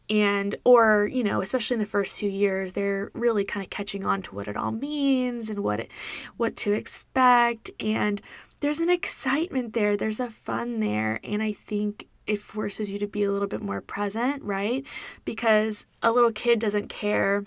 and 0.09 0.55
or 0.65 1.07
you 1.11 1.23
know 1.23 1.41
especially 1.41 1.75
in 1.75 1.79
the 1.79 1.85
first 1.85 2.17
few 2.17 2.29
years 2.29 2.73
they're 2.73 3.11
really 3.13 3.45
kind 3.45 3.63
of 3.63 3.69
catching 3.69 4.05
on 4.05 4.21
to 4.23 4.33
what 4.33 4.47
it 4.47 4.57
all 4.57 4.71
means 4.71 5.49
and 5.49 5.59
what 5.59 5.79
it 5.79 5.91
what 6.37 6.55
to 6.55 6.73
expect. 6.73 7.69
And 7.79 8.21
there's 8.59 8.79
an 8.79 8.89
excitement 8.89 9.73
there 9.73 9.95
there's 9.95 10.19
a 10.19 10.29
fun 10.29 10.79
there 10.79 11.19
and 11.23 11.41
i 11.41 11.53
think 11.53 12.07
it 12.27 12.39
forces 12.39 12.91
you 12.91 12.99
to 12.99 13.07
be 13.07 13.23
a 13.23 13.31
little 13.31 13.47
bit 13.47 13.61
more 13.61 13.81
present 13.81 14.43
right? 14.43 14.85
Because 15.25 15.87
a 16.03 16.11
little 16.11 16.31
kid 16.31 16.59
doesn't 16.59 16.87
care 16.87 17.45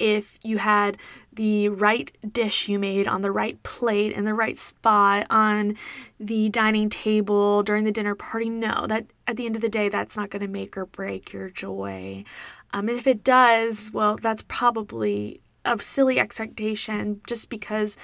if 0.00 0.38
you 0.42 0.58
had 0.58 0.96
the 1.32 1.68
right 1.68 2.10
dish 2.32 2.68
you 2.68 2.78
made 2.78 3.06
on 3.06 3.20
the 3.20 3.30
right 3.30 3.62
plate 3.62 4.12
in 4.12 4.24
the 4.24 4.34
right 4.34 4.58
spot 4.58 5.26
on 5.30 5.76
the 6.18 6.48
dining 6.48 6.88
table 6.88 7.62
during 7.62 7.84
the 7.84 7.92
dinner 7.92 8.14
party. 8.16 8.48
No, 8.48 8.86
that 8.88 9.06
at 9.28 9.36
the 9.36 9.46
end 9.46 9.54
of 9.54 9.62
the 9.62 9.68
day, 9.68 9.88
that's 9.88 10.16
not 10.16 10.30
going 10.30 10.42
to 10.42 10.48
make 10.48 10.76
or 10.76 10.86
break 10.86 11.32
your 11.32 11.50
joy. 11.50 12.24
Um, 12.72 12.88
and 12.88 12.98
if 12.98 13.06
it 13.06 13.22
does, 13.22 13.90
well, 13.92 14.16
that's 14.16 14.42
probably 14.48 15.40
a 15.64 15.78
silly 15.78 16.18
expectation 16.18 17.20
just 17.26 17.50
because, 17.50 17.96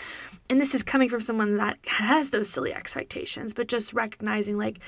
and 0.50 0.60
this 0.60 0.74
is 0.74 0.82
coming 0.82 1.08
from 1.08 1.20
someone 1.20 1.56
that 1.56 1.78
has 1.86 2.30
those 2.30 2.50
silly 2.50 2.72
expectations, 2.72 3.54
but 3.54 3.66
just 3.66 3.94
recognizing 3.94 4.58
like, 4.58 4.78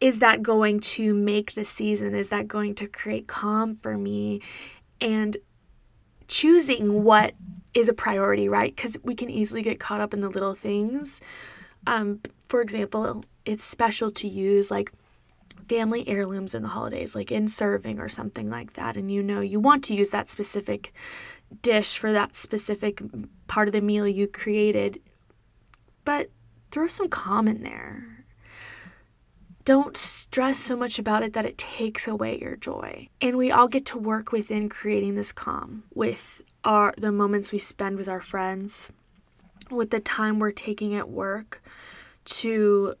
is 0.00 0.18
that 0.18 0.42
going 0.42 0.80
to 0.80 1.14
make 1.14 1.54
the 1.54 1.64
season? 1.64 2.14
Is 2.14 2.28
that 2.28 2.48
going 2.48 2.74
to 2.76 2.86
create 2.86 3.26
calm 3.26 3.74
for 3.74 3.96
me? 3.96 4.40
And 5.00 5.36
choosing 6.28 7.02
what 7.02 7.34
is 7.74 7.88
a 7.88 7.92
priority, 7.92 8.48
right? 8.48 8.74
Because 8.74 8.98
we 9.02 9.14
can 9.14 9.30
easily 9.30 9.62
get 9.62 9.80
caught 9.80 10.00
up 10.00 10.14
in 10.14 10.20
the 10.20 10.28
little 10.28 10.54
things. 10.54 11.20
Um, 11.86 12.20
for 12.48 12.60
example, 12.60 13.24
it's 13.44 13.64
special 13.64 14.10
to 14.12 14.28
use 14.28 14.70
like 14.70 14.92
family 15.68 16.08
heirlooms 16.08 16.54
in 16.54 16.62
the 16.62 16.68
holidays, 16.68 17.14
like 17.14 17.30
in 17.30 17.48
serving 17.48 17.98
or 17.98 18.08
something 18.08 18.48
like 18.48 18.74
that. 18.74 18.96
And 18.96 19.10
you 19.10 19.22
know, 19.22 19.40
you 19.40 19.60
want 19.60 19.84
to 19.84 19.94
use 19.94 20.10
that 20.10 20.28
specific 20.28 20.92
dish 21.62 21.98
for 21.98 22.12
that 22.12 22.34
specific 22.34 23.02
part 23.46 23.68
of 23.68 23.72
the 23.72 23.80
meal 23.80 24.06
you 24.06 24.26
created, 24.26 25.00
but 26.04 26.30
throw 26.70 26.86
some 26.86 27.08
calm 27.08 27.48
in 27.48 27.62
there 27.62 28.24
don't 29.68 29.98
stress 29.98 30.58
so 30.58 30.74
much 30.74 30.98
about 30.98 31.22
it 31.22 31.34
that 31.34 31.44
it 31.44 31.58
takes 31.58 32.08
away 32.08 32.38
your 32.38 32.56
joy. 32.56 33.06
And 33.20 33.36
we 33.36 33.50
all 33.50 33.68
get 33.68 33.84
to 33.86 33.98
work 33.98 34.32
within 34.32 34.70
creating 34.70 35.14
this 35.14 35.30
calm 35.30 35.82
with 35.92 36.40
our 36.64 36.94
the 36.96 37.12
moments 37.12 37.52
we 37.52 37.58
spend 37.58 37.98
with 37.98 38.08
our 38.08 38.22
friends, 38.22 38.88
with 39.70 39.90
the 39.90 40.00
time 40.00 40.38
we're 40.38 40.52
taking 40.52 40.94
at 40.94 41.10
work 41.10 41.62
to 42.40 42.94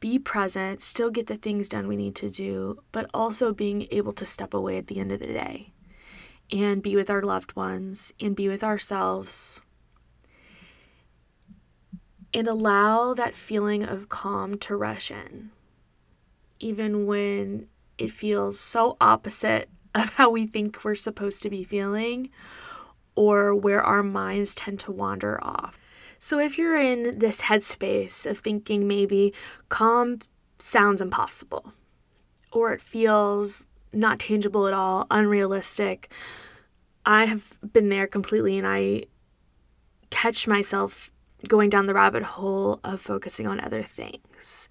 be 0.00 0.18
present, 0.18 0.82
still 0.82 1.12
get 1.12 1.28
the 1.28 1.36
things 1.36 1.68
done 1.68 1.86
we 1.86 1.94
need 1.94 2.16
to 2.16 2.28
do, 2.28 2.82
but 2.90 3.08
also 3.14 3.54
being 3.54 3.86
able 3.92 4.12
to 4.14 4.26
step 4.26 4.52
away 4.52 4.78
at 4.78 4.88
the 4.88 4.98
end 4.98 5.12
of 5.12 5.20
the 5.20 5.28
day 5.28 5.72
and 6.50 6.82
be 6.82 6.96
with 6.96 7.08
our 7.08 7.22
loved 7.22 7.54
ones 7.54 8.12
and 8.20 8.34
be 8.34 8.48
with 8.48 8.64
ourselves 8.64 9.60
and 12.34 12.48
allow 12.48 13.14
that 13.14 13.36
feeling 13.36 13.84
of 13.84 14.08
calm 14.08 14.58
to 14.58 14.74
rush 14.74 15.12
in 15.12 15.52
even 16.60 17.06
when 17.06 17.66
it 17.98 18.12
feels 18.12 18.58
so 18.58 18.96
opposite 19.00 19.68
of 19.94 20.14
how 20.14 20.30
we 20.30 20.46
think 20.46 20.84
we're 20.84 20.94
supposed 20.94 21.42
to 21.42 21.50
be 21.50 21.64
feeling 21.64 22.30
or 23.16 23.54
where 23.54 23.82
our 23.82 24.02
minds 24.02 24.54
tend 24.54 24.78
to 24.80 24.92
wander 24.92 25.42
off. 25.42 25.78
So, 26.18 26.38
if 26.38 26.58
you're 26.58 26.76
in 26.76 27.18
this 27.18 27.42
headspace 27.42 28.30
of 28.30 28.38
thinking 28.38 28.86
maybe 28.86 29.32
calm 29.68 30.18
sounds 30.58 31.00
impossible, 31.00 31.72
or 32.52 32.72
it 32.72 32.82
feels 32.82 33.66
not 33.92 34.18
tangible 34.18 34.66
at 34.66 34.74
all, 34.74 35.06
unrealistic, 35.10 36.12
I 37.06 37.24
have 37.24 37.58
been 37.72 37.88
there 37.88 38.06
completely 38.06 38.58
and 38.58 38.66
I 38.66 39.04
catch 40.10 40.46
myself 40.46 41.10
going 41.48 41.70
down 41.70 41.86
the 41.86 41.94
rabbit 41.94 42.22
hole 42.22 42.80
of 42.84 43.00
focusing 43.00 43.46
on 43.46 43.58
other 43.58 43.82
things 43.82 44.68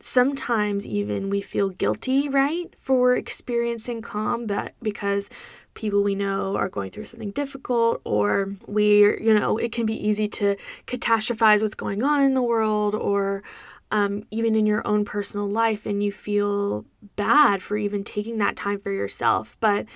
sometimes 0.00 0.86
even 0.86 1.30
we 1.30 1.40
feel 1.40 1.70
guilty, 1.70 2.28
right, 2.28 2.72
for 2.78 3.16
experiencing 3.16 4.00
calm, 4.00 4.46
but 4.46 4.74
because 4.82 5.28
people 5.74 6.02
we 6.02 6.14
know 6.14 6.56
are 6.56 6.68
going 6.68 6.90
through 6.90 7.04
something 7.04 7.30
difficult, 7.32 8.00
or 8.04 8.54
we're, 8.66 9.20
you 9.20 9.34
know, 9.34 9.58
it 9.58 9.72
can 9.72 9.86
be 9.86 9.94
easy 9.94 10.28
to 10.28 10.56
catastrophize 10.86 11.62
what's 11.62 11.74
going 11.74 12.02
on 12.02 12.22
in 12.22 12.34
the 12.34 12.42
world, 12.42 12.94
or 12.94 13.42
um, 13.90 14.22
even 14.30 14.54
in 14.54 14.66
your 14.66 14.86
own 14.86 15.04
personal 15.04 15.48
life, 15.48 15.86
and 15.86 16.02
you 16.02 16.12
feel 16.12 16.84
bad 17.16 17.62
for 17.62 17.76
even 17.76 18.04
taking 18.04 18.38
that 18.38 18.56
time 18.56 18.78
for 18.78 18.92
yourself. 18.92 19.56
But 19.60 19.86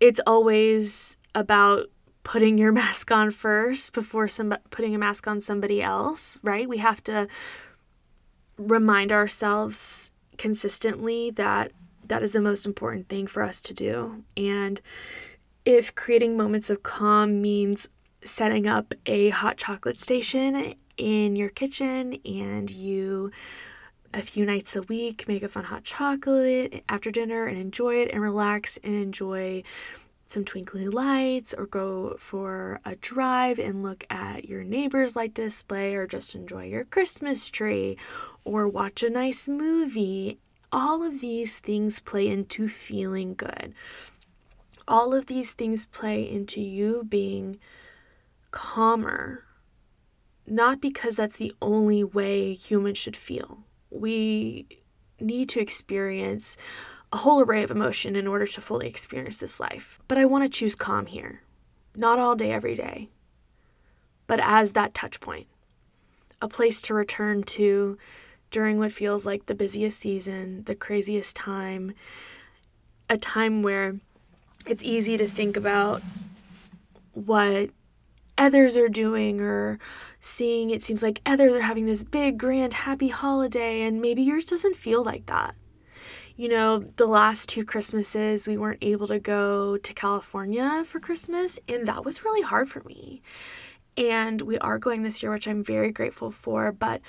it's 0.00 0.20
always 0.26 1.16
about 1.34 1.86
putting 2.22 2.58
your 2.58 2.72
mask 2.82 3.10
on 3.10 3.30
first 3.30 3.92
before 3.92 4.28
some 4.28 4.54
putting 4.70 4.94
a 4.94 4.98
mask 4.98 5.26
on 5.26 5.40
somebody 5.40 5.82
else, 5.82 6.38
right? 6.42 6.68
We 6.68 6.78
have 6.78 7.02
to 7.04 7.26
remind 8.58 9.12
ourselves 9.12 10.10
consistently 10.38 11.30
that 11.30 11.72
that 12.06 12.22
is 12.22 12.32
the 12.32 12.40
most 12.40 12.66
important 12.66 13.08
thing 13.08 13.26
for 13.26 13.42
us 13.42 13.60
to 13.62 13.74
do. 13.74 14.22
And 14.36 14.80
if 15.64 15.94
creating 15.94 16.36
moments 16.36 16.70
of 16.70 16.82
calm 16.82 17.40
means 17.40 17.88
setting 18.22 18.66
up 18.66 18.94
a 19.06 19.30
hot 19.30 19.56
chocolate 19.56 19.98
station 19.98 20.74
in 20.96 21.36
your 21.36 21.48
kitchen 21.48 22.18
and 22.24 22.70
you 22.70 23.30
a 24.14 24.22
few 24.22 24.46
nights 24.46 24.74
a 24.74 24.82
week 24.82 25.28
make 25.28 25.42
a 25.42 25.48
fun 25.48 25.64
hot 25.64 25.84
chocolate 25.84 26.82
after 26.88 27.10
dinner 27.10 27.46
and 27.46 27.58
enjoy 27.58 27.96
it 27.96 28.10
and 28.12 28.22
relax 28.22 28.78
and 28.82 28.94
enjoy 28.94 29.62
some 30.24 30.44
twinkly 30.44 30.88
lights 30.88 31.54
or 31.56 31.66
go 31.66 32.16
for 32.18 32.80
a 32.84 32.96
drive 32.96 33.58
and 33.58 33.82
look 33.82 34.04
at 34.10 34.48
your 34.48 34.64
neighbor's 34.64 35.14
light 35.14 35.34
display 35.34 35.94
or 35.94 36.06
just 36.06 36.34
enjoy 36.34 36.64
your 36.64 36.84
Christmas 36.84 37.48
tree 37.48 37.96
or 38.46 38.68
watch 38.68 39.02
a 39.02 39.10
nice 39.10 39.48
movie. 39.48 40.38
All 40.70 41.02
of 41.02 41.20
these 41.20 41.58
things 41.58 41.98
play 41.98 42.28
into 42.28 42.68
feeling 42.68 43.34
good. 43.34 43.74
All 44.86 45.12
of 45.12 45.26
these 45.26 45.52
things 45.52 45.84
play 45.84 46.30
into 46.30 46.60
you 46.60 47.02
being 47.02 47.58
calmer, 48.52 49.42
not 50.46 50.80
because 50.80 51.16
that's 51.16 51.36
the 51.36 51.54
only 51.60 52.04
way 52.04 52.54
humans 52.54 52.98
should 52.98 53.16
feel. 53.16 53.64
We 53.90 54.66
need 55.18 55.48
to 55.50 55.60
experience 55.60 56.56
a 57.12 57.16
whole 57.18 57.40
array 57.40 57.64
of 57.64 57.72
emotion 57.72 58.14
in 58.14 58.28
order 58.28 58.46
to 58.46 58.60
fully 58.60 58.86
experience 58.86 59.38
this 59.38 59.58
life. 59.58 59.98
But 60.06 60.18
I 60.18 60.24
want 60.24 60.44
to 60.44 60.58
choose 60.58 60.76
calm 60.76 61.06
here. 61.06 61.42
Not 61.96 62.20
all 62.20 62.36
day, 62.36 62.52
every 62.52 62.76
day, 62.76 63.08
but 64.28 64.38
as 64.38 64.72
that 64.72 64.94
touch 64.94 65.18
point, 65.18 65.48
a 66.40 66.46
place 66.46 66.80
to 66.82 66.94
return 66.94 67.42
to 67.42 67.98
during 68.50 68.78
what 68.78 68.92
feels 68.92 69.26
like 69.26 69.46
the 69.46 69.54
busiest 69.54 70.00
season, 70.00 70.64
the 70.64 70.74
craziest 70.74 71.36
time, 71.36 71.94
a 73.08 73.16
time 73.18 73.62
where 73.62 73.96
it's 74.66 74.82
easy 74.82 75.16
to 75.16 75.26
think 75.26 75.56
about 75.56 76.02
what 77.12 77.70
others 78.38 78.76
are 78.76 78.88
doing 78.88 79.40
or 79.40 79.78
seeing 80.20 80.70
it 80.70 80.82
seems 80.82 81.02
like 81.02 81.22
others 81.24 81.54
are 81.54 81.62
having 81.62 81.86
this 81.86 82.04
big 82.04 82.36
grand 82.36 82.74
happy 82.74 83.08
holiday 83.08 83.80
and 83.80 84.02
maybe 84.02 84.22
yours 84.22 84.44
doesn't 84.44 84.76
feel 84.76 85.02
like 85.02 85.24
that 85.26 85.54
you 86.36 86.50
know, 86.50 86.80
the 86.96 87.06
last 87.06 87.48
two 87.48 87.64
Christmases, 87.64 88.46
we 88.46 88.58
weren't 88.58 88.82
able 88.82 89.06
to 89.08 89.18
go 89.18 89.78
to 89.78 89.94
California 89.94 90.84
for 90.86 91.00
Christmas, 91.00 91.58
and 91.66 91.86
that 91.86 92.04
was 92.04 92.24
really 92.24 92.42
hard 92.42 92.68
for 92.68 92.82
me. 92.84 93.22
And 93.96 94.42
we 94.42 94.58
are 94.58 94.78
going 94.78 95.02
this 95.02 95.22
year, 95.22 95.32
which 95.32 95.48
I'm 95.48 95.64
very 95.64 95.90
grateful 95.90 96.30
for. 96.30 96.72
But 96.72 97.00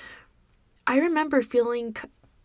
I 0.88 0.98
remember 1.00 1.42
feeling 1.42 1.94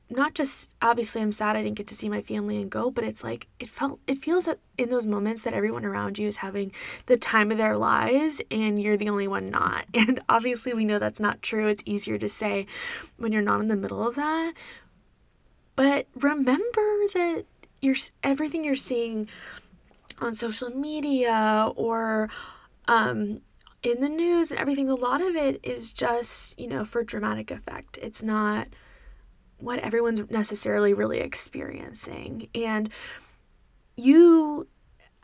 not 0.10 0.34
just 0.36 0.74
obviously 0.82 1.22
I'm 1.22 1.32
sad 1.32 1.56
I 1.56 1.64
didn't 1.64 1.78
get 1.78 1.88
to 1.88 1.96
see 1.96 2.10
my 2.10 2.22
family 2.22 2.62
and 2.62 2.70
go, 2.70 2.92
but 2.92 3.06
it's 3.06 3.24
like 3.24 3.48
it 3.58 3.70
felt 3.70 4.02
it 4.06 4.18
feels 4.18 4.46
that 4.46 4.60
in 4.78 4.90
those 4.90 5.06
moments 5.06 5.44
that 5.44 5.54
everyone 5.54 5.86
around 5.86 6.20
you 6.20 6.28
is 6.28 6.36
having 6.36 6.74
the 7.06 7.16
time 7.16 7.52
of 7.52 7.58
their 7.58 7.78
lives 7.78 8.42
and 8.52 8.82
you're 8.82 8.98
the 8.98 9.08
only 9.08 9.30
one 9.30 9.46
not. 9.46 9.86
And 9.94 10.22
obviously 10.28 10.74
we 10.74 10.84
know 10.84 11.00
that's 11.00 11.22
not 11.22 11.42
true. 11.42 11.68
It's 11.68 11.84
easier 11.86 12.18
to 12.18 12.28
say 12.28 12.68
when 13.16 13.32
you're 13.32 13.42
not 13.42 13.62
in 13.62 13.70
the 13.70 13.78
middle 13.78 14.06
of 14.06 14.16
that. 14.16 14.54
But 15.78 16.08
remember 16.14 17.08
that 17.14 17.46
you're 17.80 17.96
everything 18.24 18.66
you're 18.66 18.76
seeing 18.76 19.30
on 20.20 20.36
social 20.36 20.70
media 20.70 21.72
or 21.78 22.30
um, 22.90 23.40
in 23.84 24.00
the 24.00 24.10
news 24.10 24.50
and 24.50 24.60
everything, 24.60 24.90
a 24.90 24.96
lot 24.96 25.22
of 25.22 25.36
it 25.36 25.60
is 25.62 25.94
just, 25.94 26.58
you 26.60 26.68
know, 26.68 26.86
for 26.86 27.04
dramatic 27.04 27.52
effect. 27.52 28.00
It's 28.02 28.24
not 28.24 28.68
what 29.60 29.80
everyone's 29.80 30.22
necessarily 30.30 30.94
really 30.94 31.20
experiencing. 31.20 32.48
And 32.56 32.90
you, 33.96 34.68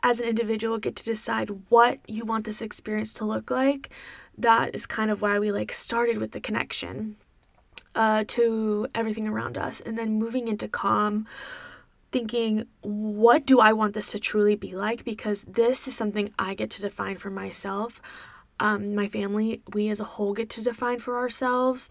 as 0.02 0.20
an 0.20 0.28
individual, 0.28 0.78
get 0.78 0.94
to 0.96 1.04
decide 1.04 1.50
what 1.70 1.98
you 2.06 2.24
want 2.24 2.44
this 2.44 2.62
experience 2.62 3.12
to 3.14 3.24
look 3.24 3.50
like. 3.50 3.90
That 4.36 4.74
is 4.74 4.86
kind 4.86 5.10
of 5.10 5.22
why 5.22 5.38
we 5.38 5.50
like 5.52 5.72
started 5.72 6.18
with 6.18 6.32
the 6.32 6.40
connection 6.40 7.16
uh, 7.94 8.24
to 8.28 8.86
everything 8.94 9.26
around 9.26 9.58
us 9.58 9.80
and 9.80 9.98
then 9.98 10.18
moving 10.18 10.48
into 10.48 10.68
calm 10.68 11.26
thinking, 12.12 12.66
what 12.80 13.46
do 13.46 13.60
I 13.60 13.72
want 13.72 13.94
this 13.94 14.10
to 14.10 14.18
truly 14.18 14.56
be 14.56 14.74
like? 14.74 15.04
Because 15.04 15.42
this 15.42 15.86
is 15.86 15.94
something 15.94 16.32
I 16.38 16.54
get 16.54 16.70
to 16.70 16.82
define 16.82 17.18
for 17.18 17.30
myself. 17.30 18.02
Um, 18.60 18.94
my 18.94 19.08
family, 19.08 19.62
we 19.72 19.88
as 19.88 20.00
a 20.00 20.04
whole 20.04 20.34
get 20.34 20.50
to 20.50 20.62
define 20.62 20.98
for 20.98 21.16
ourselves, 21.16 21.88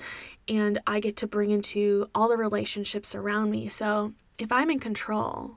and 0.48 0.80
I 0.86 1.00
get 1.00 1.18
to 1.18 1.28
bring 1.28 1.50
into 1.50 2.08
all 2.14 2.30
the 2.30 2.38
relationships 2.38 3.16
around 3.16 3.50
me. 3.50 3.68
So 3.70 4.14
if 4.38 4.52
I'm 4.52 4.70
in 4.70 4.80
control 4.80 5.56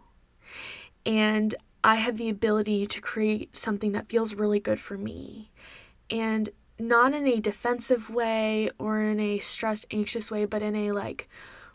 and 1.04 1.54
I 1.84 1.96
have 1.96 2.16
the 2.16 2.30
ability 2.30 2.86
to 2.86 3.00
create 3.00 3.54
something 3.54 3.92
that 3.92 4.08
feels 4.08 4.34
really 4.34 4.58
good 4.58 4.80
for 4.80 4.96
me, 4.96 5.50
and 6.08 6.48
not 6.78 7.12
in 7.12 7.26
a 7.26 7.40
defensive 7.40 8.08
way 8.08 8.70
or 8.78 9.00
in 9.00 9.20
a 9.20 9.38
stressed, 9.38 9.86
anxious 9.90 10.30
way, 10.30 10.46
but 10.46 10.62
in 10.62 10.74
a 10.74 10.92
like 10.92 11.28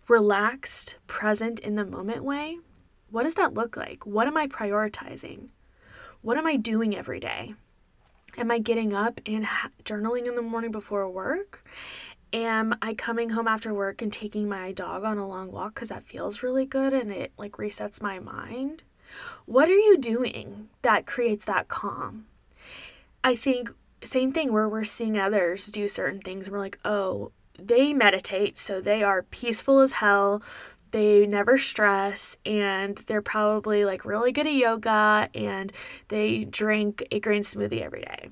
relaxed, 0.08 0.96
present 1.06 1.60
in 1.60 1.76
the 1.76 1.86
moment 1.86 2.24
way, 2.24 2.58
what 3.12 3.24
does 3.24 3.36
that 3.36 3.54
look 3.54 3.78
like? 3.78 4.06
What 4.06 4.28
am 4.28 4.36
I 4.36 4.48
prioritizing? 4.48 5.50
What 6.22 6.38
am 6.38 6.48
I 6.48 6.56
doing 6.56 6.96
every 6.96 7.20
day? 7.20 7.54
Am 8.36 8.52
I 8.52 8.60
getting 8.60 8.94
up 8.94 9.22
and 9.26 9.46
ha- 9.46 9.70
journaling 9.84 10.28
in 10.28 10.36
the 10.36 10.42
morning 10.42 10.72
before 10.72 11.10
work? 11.10 11.64
Am 12.34 12.76
I 12.82 12.94
coming 12.94 13.30
home 13.30 13.48
after 13.48 13.74
work 13.74 14.02
and 14.02 14.12
taking 14.12 14.50
my 14.50 14.72
dog 14.74 15.04
on 15.04 15.18
a 15.18 15.28
long 15.28 15.52
walk 15.52 15.76
because 15.76 15.90
that 15.90 16.06
feels 16.06 16.44
really 16.44 16.66
good 16.66 16.94
and 16.94 17.12
it 17.12 17.32
like 17.38 17.54
resets 17.54 18.02
my 18.02 18.20
mind? 18.20 18.84
What 19.46 19.70
are 19.70 19.78
you 19.78 19.98
doing 19.98 20.70
that 20.82 21.06
creates 21.06 21.46
that 21.46 21.68
calm? 21.68 22.26
I 23.24 23.36
think 23.36 23.74
same 24.04 24.32
thing 24.34 24.52
where 24.52 24.70
we're 24.70 24.84
seeing 24.84 25.18
others 25.18 25.68
do 25.68 25.88
certain 25.88 26.22
things 26.22 26.48
and 26.48 26.54
we're 26.54 26.60
like, 26.60 26.80
"Oh, 26.86 27.32
they 27.58 27.94
meditate, 27.94 28.58
so 28.58 28.80
they 28.82 29.04
are 29.04 29.24
peaceful 29.24 29.80
as 29.80 29.94
hell 29.94 30.42
they 30.92 31.26
never 31.26 31.58
stress 31.58 32.38
and 32.46 32.98
they're 33.08 33.22
probably 33.22 33.86
like 33.86 34.06
really 34.06 34.32
good 34.32 34.48
at 34.48 34.54
yoga 34.54 35.30
and 35.34 35.72
they 36.08 36.44
drink 36.46 37.06
a 37.12 37.20
green 37.20 37.42
smoothie 37.42 37.82
every 37.82 38.02
day. 38.02 38.30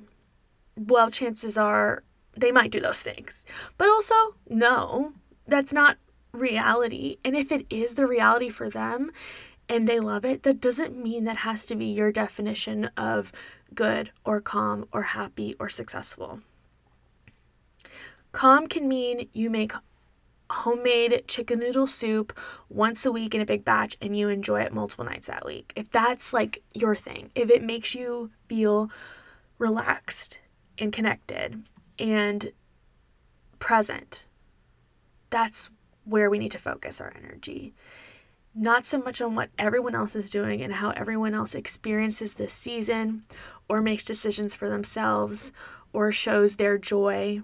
Well, 0.77 1.09
chances 1.09 1.57
are 1.57 2.03
they 2.37 2.51
might 2.51 2.71
do 2.71 2.79
those 2.79 2.99
things. 2.99 3.45
But 3.77 3.89
also, 3.89 4.35
no, 4.49 5.13
that's 5.47 5.73
not 5.73 5.97
reality. 6.31 7.17
And 7.23 7.35
if 7.35 7.51
it 7.51 7.65
is 7.69 7.93
the 7.93 8.07
reality 8.07 8.49
for 8.49 8.69
them 8.69 9.11
and 9.69 9.87
they 9.87 9.99
love 9.99 10.25
it, 10.25 10.43
that 10.43 10.61
doesn't 10.61 11.01
mean 11.01 11.23
that 11.23 11.37
has 11.37 11.65
to 11.65 11.75
be 11.75 11.85
your 11.85 12.11
definition 12.11 12.89
of 12.97 13.31
good 13.73 14.11
or 14.23 14.41
calm 14.41 14.85
or 14.91 15.03
happy 15.03 15.55
or 15.59 15.69
successful. 15.69 16.41
Calm 18.31 18.67
can 18.67 18.87
mean 18.87 19.29
you 19.31 19.49
make 19.49 19.71
homemade 20.49 21.23
chicken 21.27 21.59
noodle 21.59 21.87
soup 21.87 22.37
once 22.69 23.05
a 23.05 23.11
week 23.11 23.33
in 23.33 23.41
a 23.41 23.45
big 23.45 23.65
batch 23.65 23.97
and 24.01 24.17
you 24.17 24.29
enjoy 24.29 24.61
it 24.61 24.73
multiple 24.73 25.05
nights 25.05 25.27
that 25.27 25.45
week. 25.45 25.73
If 25.75 25.89
that's 25.89 26.33
like 26.33 26.63
your 26.73 26.95
thing, 26.95 27.31
if 27.35 27.49
it 27.49 27.63
makes 27.63 27.95
you 27.95 28.31
feel 28.47 28.89
relaxed 29.57 30.39
and 30.77 30.93
connected 30.93 31.63
and 31.97 32.51
present, 33.59 34.27
that's 35.29 35.69
where 36.03 36.29
we 36.29 36.37
need 36.37 36.51
to 36.51 36.57
focus 36.57 37.01
our 37.01 37.13
energy. 37.17 37.73
Not 38.53 38.85
so 38.85 38.99
much 38.99 39.21
on 39.21 39.35
what 39.35 39.49
everyone 39.57 39.95
else 39.95 40.15
is 40.15 40.29
doing 40.29 40.61
and 40.61 40.73
how 40.73 40.91
everyone 40.91 41.33
else 41.33 41.55
experiences 41.55 42.35
this 42.35 42.53
season 42.53 43.23
or 43.67 43.81
makes 43.81 44.05
decisions 44.05 44.55
for 44.55 44.69
themselves 44.69 45.51
or 45.91 46.11
shows 46.11 46.55
their 46.55 46.77
joy 46.77 47.41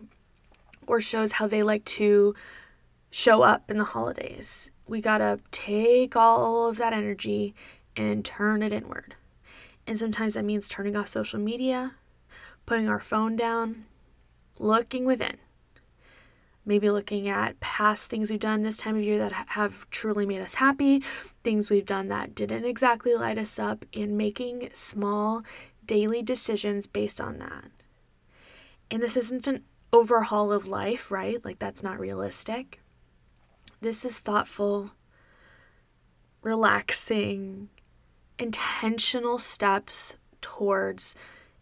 or 0.88 1.02
shows 1.02 1.34
how 1.34 1.48
they 1.48 1.64
like 1.64 1.84
to 1.86 2.36
show 3.12 3.44
up 3.44 3.70
in 3.70 3.78
the 3.78 3.84
holidays. 3.84 4.72
We 4.88 5.02
got 5.02 5.20
to 5.20 5.40
take 5.52 6.16
all 6.16 6.68
of 6.68 6.78
that 6.78 6.94
energy 6.94 7.54
and 7.96 8.26
turn 8.26 8.64
it 8.64 8.74
inward. 8.74 9.16
And 9.86 10.00
sometimes 10.00 10.34
that 10.34 10.46
means 10.46 10.70
turning 10.70 10.96
off 10.96 11.10
social 11.10 11.40
media, 11.40 11.94
putting 12.66 12.88
our 12.88 13.00
phone 13.00 13.36
down, 13.36 13.86
looking 14.58 15.06
within. 15.06 15.38
Maybe 16.64 16.90
looking 16.92 17.28
at 17.28 17.60
past 17.60 18.10
things 18.10 18.30
we've 18.30 18.40
done 18.40 18.62
this 18.62 18.78
time 18.78 18.96
of 18.96 19.04
year 19.04 19.18
that 19.18 19.32
have 19.32 19.90
truly 19.90 20.26
made 20.26 20.42
us 20.42 20.56
happy, 20.56 21.04
things 21.44 21.70
we've 21.70 21.86
done 21.86 22.08
that 22.10 22.36
didn't 22.36 22.66
exactly 22.66 23.16
light 23.16 23.40
us 23.40 23.58
up, 23.58 23.84
and 23.94 24.18
making 24.18 24.70
small 24.72 25.44
daily 25.86 26.22
decisions 26.22 26.86
based 26.86 27.20
on 27.20 27.40
that. 27.40 27.72
And 28.92 29.02
this 29.02 29.18
isn't 29.18 29.48
an 29.48 29.64
overhaul 29.92 30.54
of 30.54 30.68
life, 30.68 31.10
right? 31.10 31.44
Like, 31.44 31.58
that's 31.58 31.82
not 31.82 32.00
realistic. 32.00 32.80
This 33.82 34.06
is 34.06 34.20
thoughtful, 34.20 34.92
relaxing, 36.44 37.70
intentional 38.38 39.40
steps 39.40 40.18
towards 40.40 41.16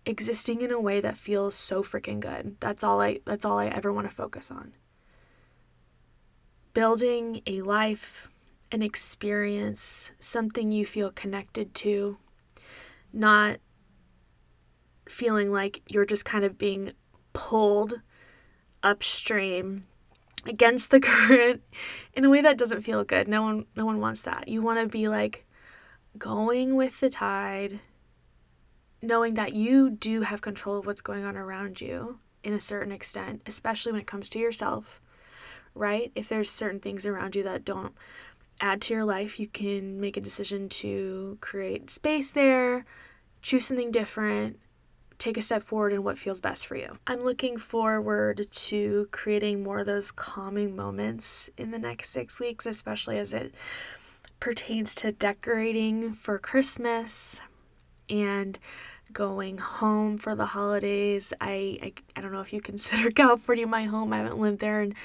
existing 0.06 0.62
in 0.62 0.70
a 0.70 0.82
way 0.82 1.00
that 1.00 1.16
feels 1.16 1.56
so 1.56 1.82
freaking 1.82 2.20
good. 2.20 2.58
That's 2.60 2.84
all 2.84 3.00
I 3.00 3.20
that's 3.24 3.46
all 3.46 3.58
I 3.58 3.68
ever 3.68 3.94
want 3.94 4.10
to 4.10 4.14
focus 4.14 4.52
on. 4.52 4.74
Building 6.74 7.42
a 7.48 7.62
life, 7.62 8.28
an 8.70 8.82
experience, 8.82 10.12
something 10.20 10.74
you 10.74 10.86
feel 10.86 11.12
connected 11.12 11.74
to, 11.76 12.18
not 13.14 13.60
feeling 15.08 15.54
like 15.54 15.84
you're 15.88 16.06
just 16.06 16.26
kind 16.26 16.44
of 16.44 16.58
being 16.58 16.92
pulled 17.32 18.02
upstream 18.84 19.86
against 20.46 20.92
the 20.92 21.00
current 21.00 21.62
in 22.14 22.26
a 22.26 22.30
way 22.30 22.42
that 22.42 22.58
doesn't 22.58 22.82
feel 22.82 23.04
good. 23.04 23.28
No 23.28 23.42
one 23.44 23.66
no 23.76 23.86
one 23.86 24.00
wants 24.00 24.22
that. 24.24 24.48
You 24.48 24.62
want 24.62 24.80
to 24.80 24.88
be 24.88 25.08
like 25.08 25.46
going 26.18 26.76
with 26.76 27.00
the 27.00 27.10
tide, 27.10 27.80
knowing 29.02 29.36
that 29.36 29.54
you 29.54 29.90
do 29.90 30.22
have 30.22 30.42
control 30.42 30.78
of 30.78 30.86
what's 30.86 31.02
going 31.02 31.24
on 31.24 31.38
around 31.38 31.82
you 31.82 32.20
in 32.44 32.54
a 32.54 32.60
certain 32.60 32.92
extent, 32.92 33.42
especially 33.46 33.92
when 33.92 34.02
it 34.02 34.08
comes 34.08 34.30
to 34.30 34.40
yourself. 34.40 35.02
Right? 35.76 36.12
If 36.16 36.28
there's 36.30 36.50
certain 36.50 36.80
things 36.80 37.06
around 37.06 37.36
you 37.36 37.44
that 37.44 37.64
don't 37.64 37.94
add 38.60 38.82
to 38.82 38.94
your 38.94 39.06
life, 39.06 39.40
you 39.40 39.48
can 39.48 40.00
make 40.02 40.18
a 40.18 40.22
decision 40.22 40.68
to 40.68 41.38
create 41.42 41.90
space 41.90 42.32
there, 42.32 42.86
choose 43.42 43.66
something 43.66 43.92
different, 43.92 44.60
take 45.20 45.38
a 45.38 45.42
step 45.42 45.64
forward 45.64 45.94
in 45.94 46.04
what 46.04 46.18
feels 46.18 46.42
best 46.42 46.66
for 46.66 46.78
you. 46.78 46.98
I'm 47.06 47.24
looking 47.24 47.58
forward 47.58 48.48
to 48.50 49.08
creating 49.12 49.62
more 49.62 49.80
of 49.80 49.86
those 49.86 50.12
calming 50.12 50.76
moments 50.76 51.50
in 51.58 51.72
the 51.72 51.78
next 51.78 52.10
six 52.10 52.40
weeks, 52.40 52.66
especially 52.66 53.20
as 53.20 53.34
it 53.34 53.54
pertains 54.40 54.96
to 54.96 55.12
decorating 55.12 56.14
for 56.14 56.40
Christmas 56.40 57.42
and 58.10 58.58
going 59.12 59.58
home 59.58 60.18
for 60.18 60.36
the 60.36 60.46
holidays. 60.48 61.34
I, 61.42 61.80
I, 61.82 61.94
I 62.16 62.22
don't 62.22 62.32
know 62.32 62.42
if 62.42 62.54
you 62.54 62.62
consider 62.72 63.12
California 63.12 63.68
my 63.68 63.84
home. 63.84 64.14
I 64.14 64.18
haven't 64.18 64.40
lived 64.40 64.60
there 64.60 64.82
in 64.82 64.96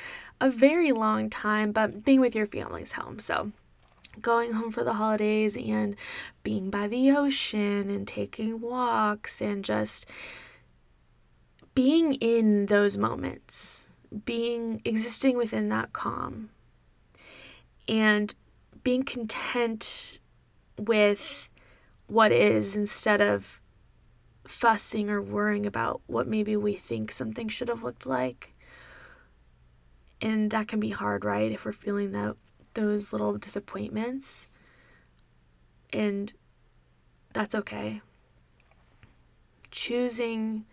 a 0.41 0.49
very 0.49 0.93
long 0.93 1.29
time, 1.29 1.73
but 1.73 2.05
being 2.05 2.21
with 2.21 2.37
your 2.37 2.47
family's 2.47 2.93
home. 2.93 3.19
So 3.19 3.51
going 4.21 4.53
home 4.53 4.71
for 4.71 4.85
the 4.85 4.95
holidays 4.95 5.57
and 5.57 5.97
being 6.43 6.71
by 6.71 6.89
the 6.89 7.11
ocean 7.11 7.91
and 7.91 8.07
taking 8.07 8.61
walks 8.61 9.41
and 9.41 9.65
just 9.65 10.07
being 11.75 12.15
in 12.15 12.67
those 12.67 12.97
moments, 12.97 13.89
being 14.25 14.81
existing 14.85 15.37
within 15.37 15.69
that 15.71 15.93
calm 15.93 16.51
and 17.89 18.35
being 18.83 19.03
content 19.03 20.21
with 20.79 21.49
what 22.07 22.33
is 22.33 22.77
instead 22.77 23.21
of 23.21 23.61
fussing 24.47 25.11
or 25.11 25.23
worrying 25.23 25.67
about 25.67 26.03
what 26.07 26.29
maybe 26.29 26.57
we 26.57 26.75
think 26.75 27.11
something 27.11 27.49
should 27.49 27.69
have 27.69 27.83
looked 27.83 28.07
like. 28.07 28.55
And 30.21 30.51
that 30.51 30.69
can 30.69 30.81
be 30.81 30.91
hard, 30.91 31.25
right? 31.25 31.51
If 31.51 31.65
we're 31.65 31.73
feeling 31.73 32.13
that 32.13 32.37
those 32.75 33.13
little 33.13 33.37
disappointments. 33.39 34.49
And 35.93 36.33
that's 37.33 37.55
okay. 37.55 38.01
Choosing 39.71 40.65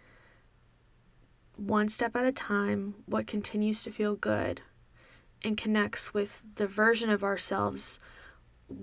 one 1.56 1.90
step 1.90 2.16
at 2.16 2.26
a 2.26 2.32
time 2.32 2.96
what 3.06 3.28
continues 3.28 3.84
to 3.84 3.92
feel 3.92 4.16
good 4.16 4.62
and 5.44 5.58
connects 5.58 6.14
with 6.14 6.42
the 6.56 6.68
version 6.68 7.10
of 7.10 7.24
ourselves 7.24 8.00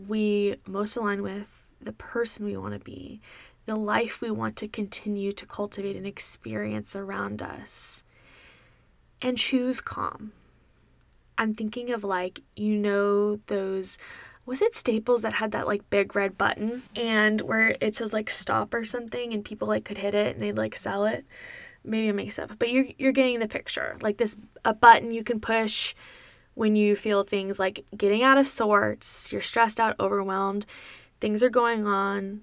we 0.07 0.57
most 0.67 0.97
align 0.97 1.23
with, 1.23 1.71
the 1.81 1.93
person 1.93 2.45
we 2.45 2.57
want 2.57 2.75
to 2.75 2.81
be, 2.81 3.21
the 3.67 3.77
life 3.77 4.21
we 4.21 4.31
want 4.31 4.57
to 4.57 4.69
continue 4.69 5.33
to 5.33 5.47
cultivate 5.47 5.97
and 5.97 6.07
experience 6.07 6.95
around 6.95 7.43
us. 7.43 8.03
And 9.21 9.37
choose 9.37 9.81
calm 9.81 10.33
I'm 11.39 11.55
thinking 11.55 11.91
of 11.91 12.05
like, 12.05 12.43
you 12.57 12.77
know, 12.77 13.37
those 13.47 13.97
was 14.45 14.63
it 14.63 14.75
Staples 14.75 15.21
that 15.23 15.35
had 15.35 15.53
that 15.53 15.67
like 15.67 15.89
big 15.91 16.17
red 16.17 16.39
button 16.39 16.83
and 16.97 17.43
where 17.43 17.77
it 17.83 17.95
says 17.95 18.15
like 18.15 18.31
stop 18.31 18.73
or 18.73 18.83
something 18.83 19.35
and 19.35 19.45
people 19.45 19.69
like 19.69 19.85
could 19.85 19.99
hit 19.99 20.15
it 20.15 20.35
and 20.35 20.43
they'd 20.43 20.57
like 20.57 20.75
sell 20.75 21.05
it. 21.05 21.27
Maybe 21.85 22.09
I 22.09 22.13
make 22.13 22.39
up, 22.39 22.59
but 22.59 22.71
you're 22.71 22.87
you're 22.99 23.13
getting 23.13 23.39
the 23.41 23.47
picture. 23.47 23.97
Like 24.01 24.17
this 24.17 24.37
a 24.65 24.75
button 24.75 25.13
you 25.13 25.23
can 25.23 25.39
push 25.39 25.95
when 26.55 26.75
you 26.75 26.97
feel 26.97 27.23
things 27.23 27.59
like 27.59 27.85
getting 27.97 28.23
out 28.23 28.39
of 28.39 28.49
sorts, 28.49 29.31
you're 29.33 29.41
stressed 29.41 29.79
out, 29.79 29.95
overwhelmed, 30.01 30.67
things 31.21 31.43
are 31.43 31.51
going 31.51 31.87
on. 31.87 32.41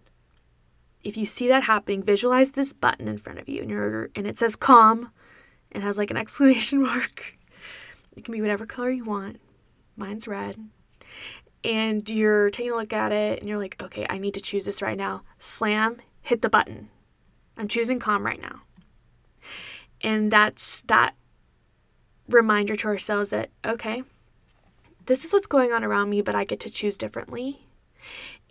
If 1.04 1.18
you 1.18 1.26
see 1.26 1.48
that 1.50 1.64
happening, 1.64 2.02
visualize 2.02 2.52
this 2.52 2.72
button 2.72 3.08
in 3.08 3.18
front 3.18 3.40
of 3.40 3.50
you 3.50 3.62
and 3.62 3.70
you're 3.70 4.10
and 4.16 4.28
it 4.28 4.38
says 4.38 4.56
calm 4.56 5.10
and 5.72 5.84
has 5.84 5.98
like 5.98 6.12
an 6.12 6.18
exclamation 6.24 6.84
mark. 6.84 7.36
It 8.16 8.24
can 8.24 8.34
be 8.34 8.42
whatever 8.42 8.66
color 8.66 8.90
you 8.90 9.06
want. 9.06 9.40
Mine's 9.96 10.28
red. 10.28 10.58
And 11.64 12.08
you're 12.10 12.52
taking 12.52 12.72
a 12.72 12.76
look 12.76 12.94
at 12.94 13.12
it 13.12 13.40
and 13.40 13.50
you're 13.50 13.58
like, 13.58 13.82
okay, 13.82 14.06
I 14.10 14.18
need 14.18 14.36
to 14.36 14.42
choose 14.42 14.66
this 14.66 14.82
right 14.82 14.98
now. 14.98 15.24
Slam, 15.40 15.98
hit 16.22 16.42
the 16.42 16.50
button. 16.50 16.90
I'm 17.58 17.68
choosing 17.68 18.00
calm 18.00 18.26
right 18.26 18.42
now. 18.42 18.62
And 20.02 20.32
that's 20.32 20.82
that 20.82 21.16
reminder 22.28 22.76
to 22.76 22.88
ourselves 22.88 23.30
that, 23.30 23.50
okay, 23.66 24.04
this 25.06 25.24
is 25.24 25.34
what's 25.34 25.48
going 25.48 25.72
on 25.72 25.84
around 25.84 26.10
me, 26.10 26.22
but 26.22 26.36
I 26.36 26.44
get 26.44 26.60
to 26.62 26.70
choose 26.70 26.98
differently. 26.98 27.68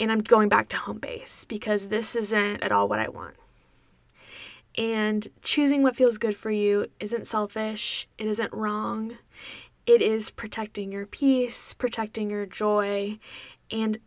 And 0.00 0.10
I'm 0.10 0.20
going 0.20 0.48
back 0.48 0.68
to 0.70 0.76
home 0.76 0.98
base 0.98 1.44
because 1.44 1.88
this 1.88 2.16
isn't 2.16 2.62
at 2.62 2.72
all 2.72 2.88
what 2.88 2.98
I 2.98 3.08
want. 3.08 3.36
And 4.76 5.28
choosing 5.42 5.82
what 5.82 5.96
feels 5.96 6.18
good 6.18 6.36
for 6.36 6.50
you 6.50 6.86
isn't 6.98 7.26
selfish, 7.26 8.08
it 8.18 8.26
isn't 8.26 8.52
wrong. 8.52 9.18
It 9.86 10.00
is 10.00 10.30
protecting 10.30 10.90
your 10.92 11.06
peace, 11.06 11.74
protecting 11.74 12.30
your 12.30 12.46
joy, 12.46 13.18
and 13.70 13.98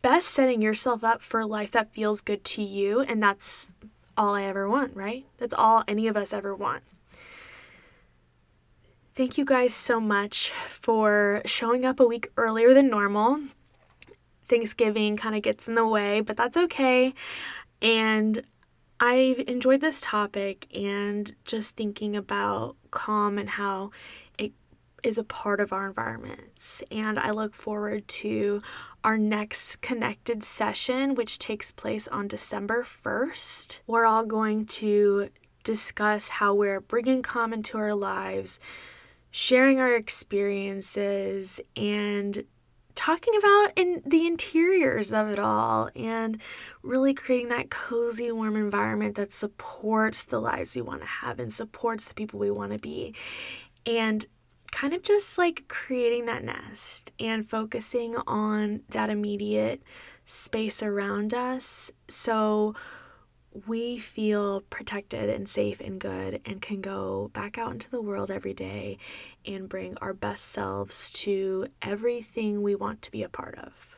best 0.00 0.28
setting 0.28 0.62
yourself 0.62 1.02
up 1.02 1.20
for 1.20 1.40
a 1.40 1.46
life 1.46 1.72
that 1.72 1.92
feels 1.92 2.20
good 2.20 2.44
to 2.44 2.62
you. 2.62 3.00
And 3.00 3.22
that's 3.22 3.70
all 4.16 4.34
I 4.34 4.44
ever 4.44 4.68
want, 4.68 4.94
right? 4.94 5.26
That's 5.38 5.52
all 5.52 5.84
any 5.88 6.06
of 6.06 6.16
us 6.16 6.32
ever 6.32 6.54
want. 6.54 6.84
Thank 9.14 9.36
you 9.36 9.44
guys 9.44 9.74
so 9.74 9.98
much 9.98 10.52
for 10.68 11.42
showing 11.44 11.84
up 11.84 12.00
a 12.00 12.06
week 12.06 12.30
earlier 12.36 12.72
than 12.72 12.88
normal. 12.88 13.40
Thanksgiving 14.44 15.16
kind 15.16 15.34
of 15.34 15.42
gets 15.42 15.66
in 15.66 15.74
the 15.74 15.86
way, 15.86 16.20
but 16.20 16.36
that's 16.36 16.56
okay. 16.56 17.14
And 17.82 18.44
I 18.98 19.44
enjoyed 19.46 19.80
this 19.80 20.00
topic 20.00 20.66
and 20.74 21.34
just 21.44 21.76
thinking 21.76 22.16
about 22.16 22.76
calm 22.90 23.38
and 23.38 23.50
how 23.50 23.90
it 24.38 24.52
is 25.02 25.18
a 25.18 25.24
part 25.24 25.60
of 25.60 25.72
our 25.72 25.86
environments. 25.86 26.82
And 26.90 27.18
I 27.18 27.30
look 27.30 27.54
forward 27.54 28.08
to 28.08 28.62
our 29.04 29.18
next 29.18 29.82
connected 29.82 30.42
session, 30.42 31.14
which 31.14 31.38
takes 31.38 31.70
place 31.70 32.08
on 32.08 32.26
December 32.26 32.84
1st. 32.84 33.80
We're 33.86 34.06
all 34.06 34.24
going 34.24 34.64
to 34.66 35.28
discuss 35.62 36.28
how 36.28 36.54
we're 36.54 36.80
bringing 36.80 37.22
calm 37.22 37.52
into 37.52 37.76
our 37.76 37.94
lives, 37.94 38.58
sharing 39.30 39.78
our 39.78 39.94
experiences, 39.94 41.60
and 41.76 42.44
talking 42.96 43.34
about 43.36 43.72
in 43.76 44.02
the 44.04 44.26
interiors 44.26 45.12
of 45.12 45.28
it 45.28 45.38
all 45.38 45.90
and 45.94 46.40
really 46.82 47.14
creating 47.14 47.48
that 47.48 47.70
cozy 47.70 48.32
warm 48.32 48.56
environment 48.56 49.14
that 49.14 49.32
supports 49.32 50.24
the 50.24 50.40
lives 50.40 50.74
we 50.74 50.82
want 50.82 51.02
to 51.02 51.06
have 51.06 51.38
and 51.38 51.52
supports 51.52 52.06
the 52.06 52.14
people 52.14 52.40
we 52.40 52.50
want 52.50 52.72
to 52.72 52.78
be 52.78 53.14
and 53.84 54.26
kind 54.72 54.92
of 54.92 55.02
just 55.02 55.38
like 55.38 55.64
creating 55.68 56.26
that 56.26 56.42
nest 56.42 57.12
and 57.20 57.48
focusing 57.48 58.16
on 58.26 58.80
that 58.88 59.10
immediate 59.10 59.82
space 60.24 60.82
around 60.82 61.32
us. 61.32 61.92
So 62.08 62.74
we 63.66 63.98
feel 63.98 64.62
protected 64.62 65.30
and 65.30 65.48
safe 65.48 65.80
and 65.80 66.00
good 66.00 66.40
and 66.44 66.60
can 66.60 66.80
go 66.80 67.30
back 67.32 67.58
out 67.58 67.72
into 67.72 67.90
the 67.90 68.00
world 68.00 68.30
every 68.30 68.54
day 68.54 68.98
and 69.44 69.68
bring 69.68 69.96
our 69.98 70.12
best 70.12 70.46
selves 70.46 71.10
to 71.10 71.68
everything 71.82 72.62
we 72.62 72.74
want 72.74 73.02
to 73.02 73.10
be 73.10 73.22
a 73.22 73.28
part 73.28 73.58
of. 73.58 73.96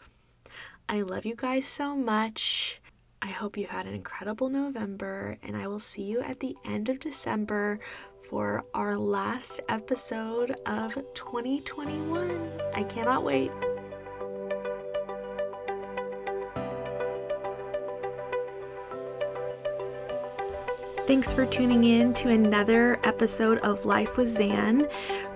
I 0.89 1.03
love 1.03 1.27
you 1.27 1.35
guys 1.35 1.67
so 1.67 1.95
much. 1.95 2.81
I 3.21 3.29
hope 3.29 3.57
you 3.57 3.67
had 3.67 3.87
an 3.87 3.95
incredible 3.95 4.49
November, 4.49 5.39
and 5.43 5.57
I 5.57 5.67
will 5.67 5.81
see 5.81 6.03
you 6.03 6.21
at 6.21 6.41
the 6.41 6.57
end 6.65 6.89
of 6.89 7.01
December 7.01 7.81
for 8.31 8.65
our 8.75 8.97
last 8.97 9.61
episode 9.69 10.55
of 10.67 10.95
2021. 11.15 12.51
I 12.75 12.85
cannot 12.85 13.25
wait. 13.25 13.51
Thanks 21.09 21.33
for 21.33 21.47
tuning 21.47 21.85
in 21.85 22.13
to 22.15 22.29
another 22.29 23.01
episode 23.03 23.57
of 23.61 23.87
Life 23.87 24.19
with 24.19 24.29
Zan. 24.29 24.87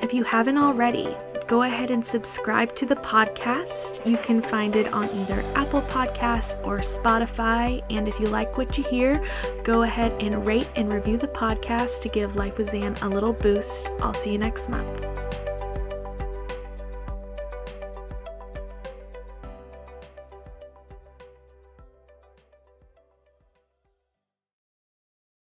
If 0.03 0.13
you 0.13 0.23
haven't 0.23 0.59
already, 0.59 1.17
go 1.47 1.63
ahead 1.63 1.91
and 1.91 2.05
subscribe 2.05 2.75
to 2.77 2.85
the 2.85 2.97
podcast. 2.97 4.05
You 4.05 4.19
can 4.19 4.43
find 4.43 4.77
it 4.77 4.93
on 4.93 5.09
either 5.09 5.43
Apple 5.57 5.81
Podcasts 5.81 6.63
or 6.63 6.81
Spotify. 6.81 7.83
And 7.89 8.07
if 8.07 8.21
you 8.21 8.27
like 8.27 8.59
what 8.59 8.77
you 8.77 8.85
hear, 8.85 9.25
go 9.65 9.85
ahead 9.85 10.13
and 10.21 10.47
rate 10.47 10.69
and 10.77 10.93
review 10.93 11.17
the 11.17 11.29
podcast 11.29 12.03
to 12.03 12.11
give 12.11 12.37
Life 12.37 12.59
with 12.59 12.73
Zan 12.73 12.95
a 13.01 13.09
little 13.09 13.33
boost. 13.33 13.93
I'll 14.03 14.13
see 14.13 14.33
you 14.33 14.39
next 14.39 14.69
month. 14.69 15.12